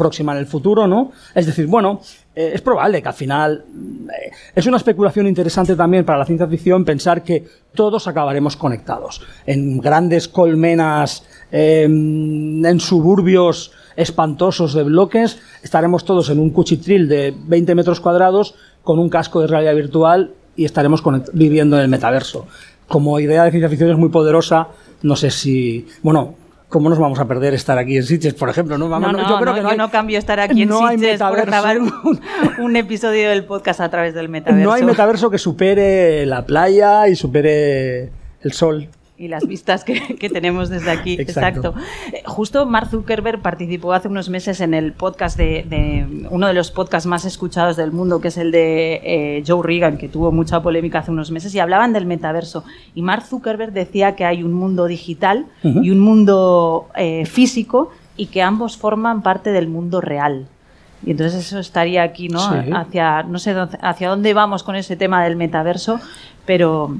[0.00, 1.12] próxima en el futuro, ¿no?
[1.34, 2.00] Es decir, bueno,
[2.34, 3.64] eh, es probable que al final
[4.08, 9.20] eh, es una especulación interesante también para la ciencia ficción pensar que todos acabaremos conectados
[9.44, 17.34] en grandes colmenas, eh, en suburbios espantosos de bloques, estaremos todos en un cuchitril de
[17.36, 21.02] 20 metros cuadrados con un casco de realidad virtual y estaremos
[21.34, 22.46] viviendo en el metaverso.
[22.88, 24.68] Como idea de ciencia ficción es muy poderosa,
[25.02, 26.34] no sé si, bueno,
[26.70, 28.78] ¿cómo nos vamos a perder estar aquí en Sitges, por ejemplo?
[28.78, 30.62] No, vamos, No, no, yo creo no, que no yo hay- no cambio estar aquí
[30.62, 31.92] en Sitges por grabar un,
[32.58, 34.64] un episodio del podcast a través del metaverso.
[34.64, 38.10] No hay metaverso que supere la playa y supere
[38.42, 38.88] el sol.
[39.20, 41.12] Y las vistas que, que tenemos desde aquí.
[41.20, 41.74] Exacto.
[41.76, 42.30] Exacto.
[42.30, 46.70] Justo Mark Zuckerberg participó hace unos meses en el podcast de, de uno de los
[46.70, 50.62] podcasts más escuchados del mundo, que es el de eh, Joe Regan, que tuvo mucha
[50.62, 52.64] polémica hace unos meses, y hablaban del metaverso.
[52.94, 55.82] Y Mark Zuckerberg decía que hay un mundo digital Ujú.
[55.82, 60.46] y un mundo eh, físico y que ambos forman parte del mundo real.
[61.04, 62.40] Y entonces eso estaría aquí, ¿no?
[62.40, 62.70] Sí.
[62.72, 66.00] Hacia, no sé hacia dónde vamos con ese tema del metaverso,
[66.46, 66.96] pero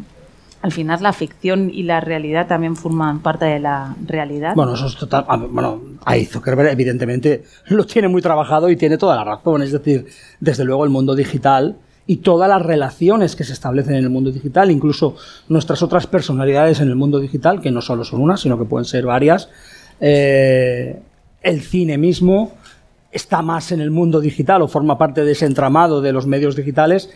[0.63, 4.55] al final la ficción y la realidad también forman parte de la realidad.
[4.55, 5.25] Bueno, eso es total.
[5.29, 9.63] ah, Bueno, ahí Zuckerberg evidentemente lo tiene muy trabajado y tiene toda la razón.
[9.63, 10.07] Es decir,
[10.39, 14.31] desde luego el mundo digital y todas las relaciones que se establecen en el mundo
[14.31, 15.17] digital, incluso
[15.49, 18.85] nuestras otras personalidades en el mundo digital, que no solo son una, sino que pueden
[18.85, 19.49] ser varias.
[20.01, 21.01] eh,
[21.43, 22.53] el cine mismo
[23.13, 26.55] está más en el mundo digital o forma parte de ese entramado de los medios
[26.55, 27.11] digitales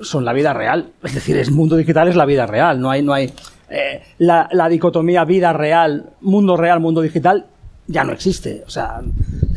[0.00, 0.90] son la vida real.
[1.02, 2.80] Es decir, el mundo digital es la vida real.
[2.80, 3.32] No hay, no hay
[3.68, 7.46] eh, la, la dicotomía vida real, mundo real, mundo digital
[7.86, 8.62] ya no existe.
[8.66, 9.00] O sea,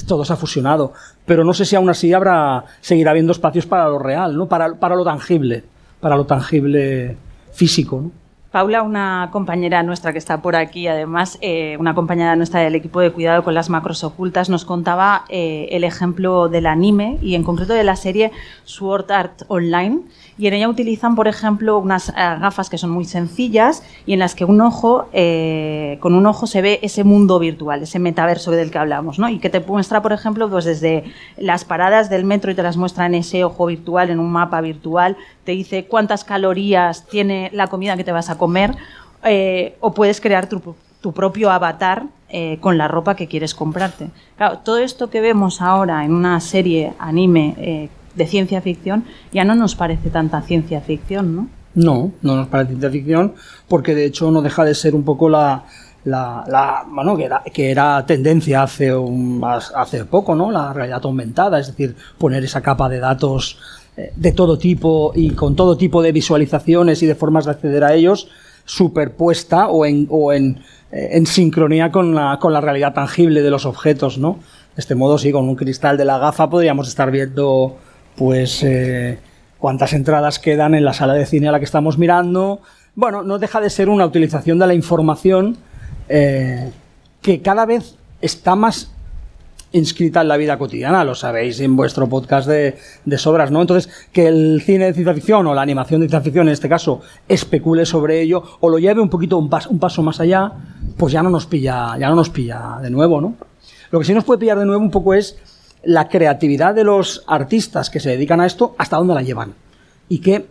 [0.07, 0.93] todo se ha fusionado.
[1.25, 4.47] Pero no sé si aún así habrá, seguirá habiendo espacios para lo real, ¿no?
[4.47, 5.63] Para, para lo tangible,
[5.99, 7.15] para lo tangible
[7.53, 8.22] físico, ¿no?
[8.53, 12.99] Paula, una compañera nuestra que está por aquí, además, eh, una compañera nuestra del equipo
[12.99, 17.41] de cuidado con las macros ocultas, nos contaba eh, el ejemplo del anime y en
[17.41, 18.31] concreto de la serie
[18.63, 20.01] Sword Art Online.
[20.37, 24.19] Y en ella utilizan, por ejemplo, unas eh, gafas que son muy sencillas y en
[24.19, 28.51] las que un ojo, eh, con un ojo se ve ese mundo virtual, ese metaverso
[28.51, 29.29] del que hablamos, ¿no?
[29.29, 31.03] Y que te muestra, por ejemplo, pues desde
[31.37, 34.61] las paradas del metro y te las muestra en ese ojo virtual, en un mapa
[34.61, 38.42] virtual, te dice cuántas calorías tiene la comida que te vas a comer,
[39.23, 40.61] eh, o puedes crear tu,
[41.13, 44.09] propio avatar eh, con la ropa que quieres comprarte.
[44.37, 49.43] Claro, todo esto que vemos ahora en una serie anime eh, de ciencia ficción ya
[49.43, 51.47] no nos parece tanta ciencia ficción, ¿no?
[51.75, 53.33] No, no nos parece ciencia ficción,
[53.67, 55.63] porque de hecho no deja de ser un poco la,
[56.05, 60.51] la, bueno, que era, que era tendencia hace, un, hace poco, ¿no?
[60.51, 63.57] La realidad aumentada, es decir, poner esa capa de datos
[63.95, 67.93] de todo tipo y con todo tipo de visualizaciones y de formas de acceder a
[67.93, 68.27] ellos
[68.65, 73.49] superpuesta o en, o en, eh, en sincronía con la, con la realidad tangible de
[73.49, 74.39] los objetos, ¿no?
[74.75, 77.77] De este modo, sí, con un cristal de la gafa podríamos estar viendo,
[78.15, 79.19] pues, eh,
[79.59, 82.61] cuántas entradas quedan en la sala de cine a la que estamos mirando.
[82.95, 85.57] Bueno, no deja de ser una utilización de la información
[86.09, 86.71] eh,
[87.21, 88.92] que cada vez está más
[89.73, 92.77] inscrita en la vida cotidiana, lo sabéis en vuestro podcast de,
[93.17, 93.61] sobras, ¿no?
[93.61, 96.69] Entonces, que el cine de ciencia ficción o la animación de ciencia ficción, en este
[96.69, 100.51] caso, especule sobre ello o lo lleve un poquito un, pas- un paso más allá,
[100.95, 103.35] pues ya no nos pilla, ya no nos pilla de nuevo, ¿no?
[103.91, 105.37] Lo que sí nos puede pillar de nuevo un poco es
[105.83, 109.53] la creatividad de los artistas que se dedican a esto, hasta dónde la llevan.
[110.07, 110.45] Y qué,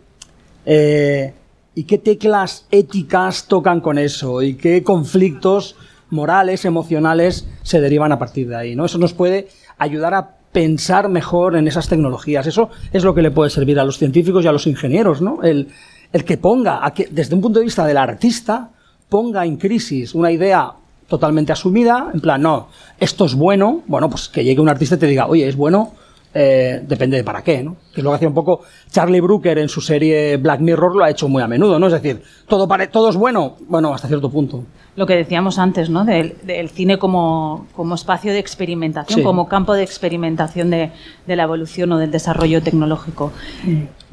[0.65, 1.33] eh,
[1.75, 5.75] y qué teclas éticas tocan con eso, y qué conflictos
[6.13, 8.85] morales, emocionales se derivan a partir de ahí, ¿no?
[8.85, 12.47] Eso nos puede ayudar a pensar mejor en esas tecnologías.
[12.47, 15.41] Eso es lo que le puede servir a los científicos y a los ingenieros, ¿no?
[15.43, 15.69] El,
[16.13, 18.69] el que ponga, a que, desde un punto de vista del artista,
[19.09, 20.71] ponga en crisis una idea
[21.07, 24.99] totalmente asumida, en plan, no, esto es bueno, bueno, pues que llegue un artista y
[24.99, 25.93] te diga, oye, es bueno,
[26.33, 27.75] eh, depende de para qué, ¿no?
[27.93, 31.03] Que es lo que hacía un poco Charlie Brooker en su serie Black Mirror, lo
[31.03, 31.87] ha hecho muy a menudo, ¿no?
[31.87, 34.63] Es decir, todo, pare todo es bueno, bueno, hasta cierto punto.
[34.95, 36.05] Lo que decíamos antes, ¿no?
[36.05, 39.23] Del, del cine como, como espacio de experimentación, Sí.
[39.23, 40.91] como campo de experimentación de,
[41.25, 43.31] de la evolución o del desarrollo tecnológico.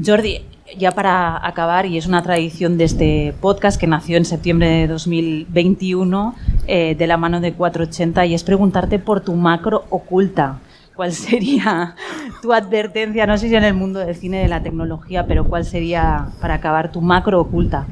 [0.04, 0.40] Jordi,
[0.78, 4.86] ya para acabar, y es una tradición de este podcast que nació en septiembre de
[4.86, 6.34] 2021
[6.66, 10.60] eh, de la mano de 480, y es preguntarte por tu macro oculta.
[11.01, 11.94] ¿Cuál sería
[12.42, 13.26] tu advertencia?
[13.26, 16.57] No sé si en el mundo del cine, de la tecnología, pero ¿cuál sería, para
[16.57, 17.86] acabar, tu macro oculta?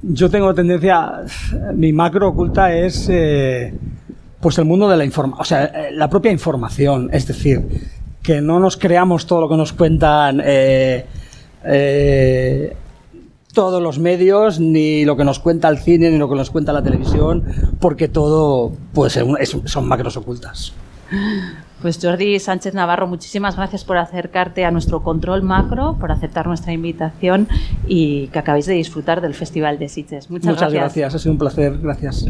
[0.00, 1.24] Yo tengo tendencia,
[1.74, 3.74] mi macro oculta es eh,
[4.40, 7.60] pues el mundo de la información, o sea, eh, la propia información, es decir,
[8.22, 11.04] que no nos creamos todo lo que nos cuentan eh,
[13.52, 16.72] todos los medios, ni lo que nos cuenta el cine, ni lo que nos cuenta
[16.72, 17.44] la televisión,
[17.78, 20.72] porque todo puede ser un- es- son macros ocultas.
[21.80, 26.72] Pues Jordi Sánchez Navarro, muchísimas gracias por acercarte a nuestro control macro, por aceptar nuestra
[26.72, 27.46] invitación
[27.86, 30.28] y que acabéis de disfrutar del Festival de Sitges.
[30.28, 32.26] Muchas, Muchas gracias, ha sido un placer, gracias.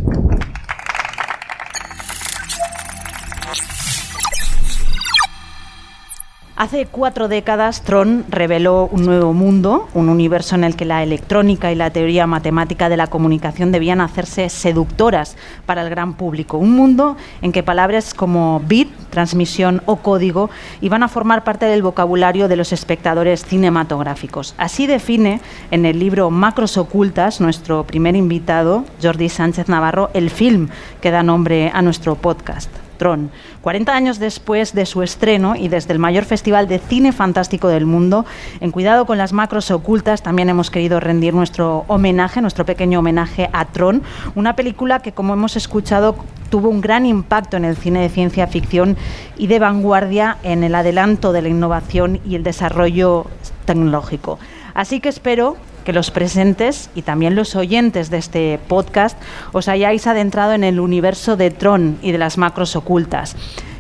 [6.59, 11.70] Hace cuatro décadas, Tron reveló un nuevo mundo, un universo en el que la electrónica
[11.70, 15.36] y la teoría matemática de la comunicación debían hacerse seductoras
[15.66, 16.59] para el gran público.
[16.59, 20.50] Un mundo en que palabras como bit, transmisión o código
[20.80, 24.56] iban a formar parte del vocabulario de los espectadores cinematográficos.
[24.59, 25.40] Así define
[25.70, 31.22] en el libro Macros Ocultas nuestro primer invitado, Jordi Sánchez Navarro, el film que da
[31.22, 32.88] nombre a nuestro podcast.
[32.99, 33.30] Tron.
[33.62, 37.86] 40 años después de su estreno y desde el mayor festival de cine fantástico del
[37.86, 38.26] mundo,
[38.61, 43.49] en Cuidado con las macros ocultas, también hemos querido rendir nuestro homenaje, nuestro pequeño homenaje
[43.53, 44.03] a Tron,
[44.34, 46.16] una película que, como hemos escuchado,
[46.51, 48.96] tuvo un gran impacto en el cine de ciencia ficción
[49.36, 53.26] y de vanguardia en el adelanto de la innovación y el desarrollo
[53.64, 54.38] tecnológico.
[54.74, 55.57] Así que espero
[55.89, 59.18] que los presentes y también los oyentes de este podcast
[59.55, 63.36] os hayáis adentrado en el universo de Tron y de las macros ocultas.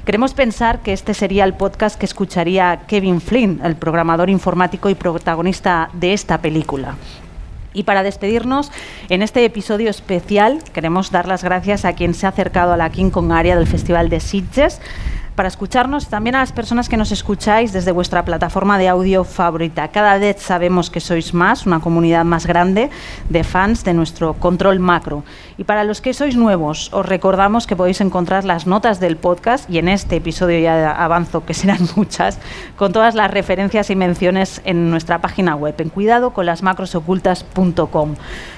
[0.06, 4.94] Queremos pensar que este sería el podcast que escucharía Kevin Flynn, el programador informático y
[4.94, 6.96] protagonista de esta película.
[7.74, 8.72] Y para despedirnos,
[9.10, 12.88] en este episodio especial queremos dar las gracias a quien se ha acercado a la
[12.88, 14.80] King Kong área del Festival de Sitges,
[15.38, 19.86] para escucharnos también a las personas que nos escucháis desde vuestra plataforma de audio favorita.
[19.86, 22.90] Cada vez sabemos que sois más, una comunidad más grande
[23.28, 25.22] de fans de nuestro control macro.
[25.56, 29.70] Y para los que sois nuevos, os recordamos que podéis encontrar las notas del podcast
[29.70, 32.40] y en este episodio ya avanzo que serán muchas,
[32.76, 38.16] con todas las referencias y menciones en nuestra página web, en cuidado con las macrosocultas.com.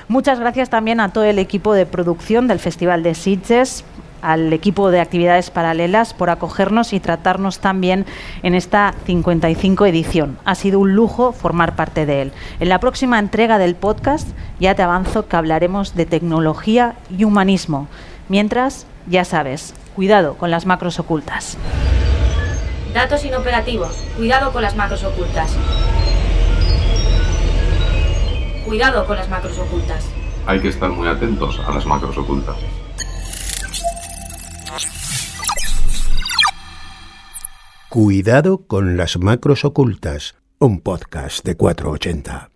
[0.08, 3.84] Muchas gracias también a todo el equipo de producción del Festival de Sitges,
[4.22, 8.06] al equipo de actividades paralelas por acogernos y tratarnos también
[8.42, 10.38] en esta 55 edición.
[10.44, 12.32] Ha sido un lujo formar parte de él.
[12.60, 17.88] En la próxima entrega del podcast ya te avanzo que hablaremos de tecnología y humanismo.
[18.28, 21.56] Mientras, ya sabes, cuidado con las macros ocultas.
[22.94, 23.96] Datos inoperativos.
[24.16, 25.56] Cuidado con las macros ocultas.
[28.64, 30.04] Cuidado con las macros ocultas.
[30.46, 32.56] Hay que estar muy atentos a las macros ocultas.
[37.90, 42.50] Cuidado con las macros ocultas, un podcast de 480.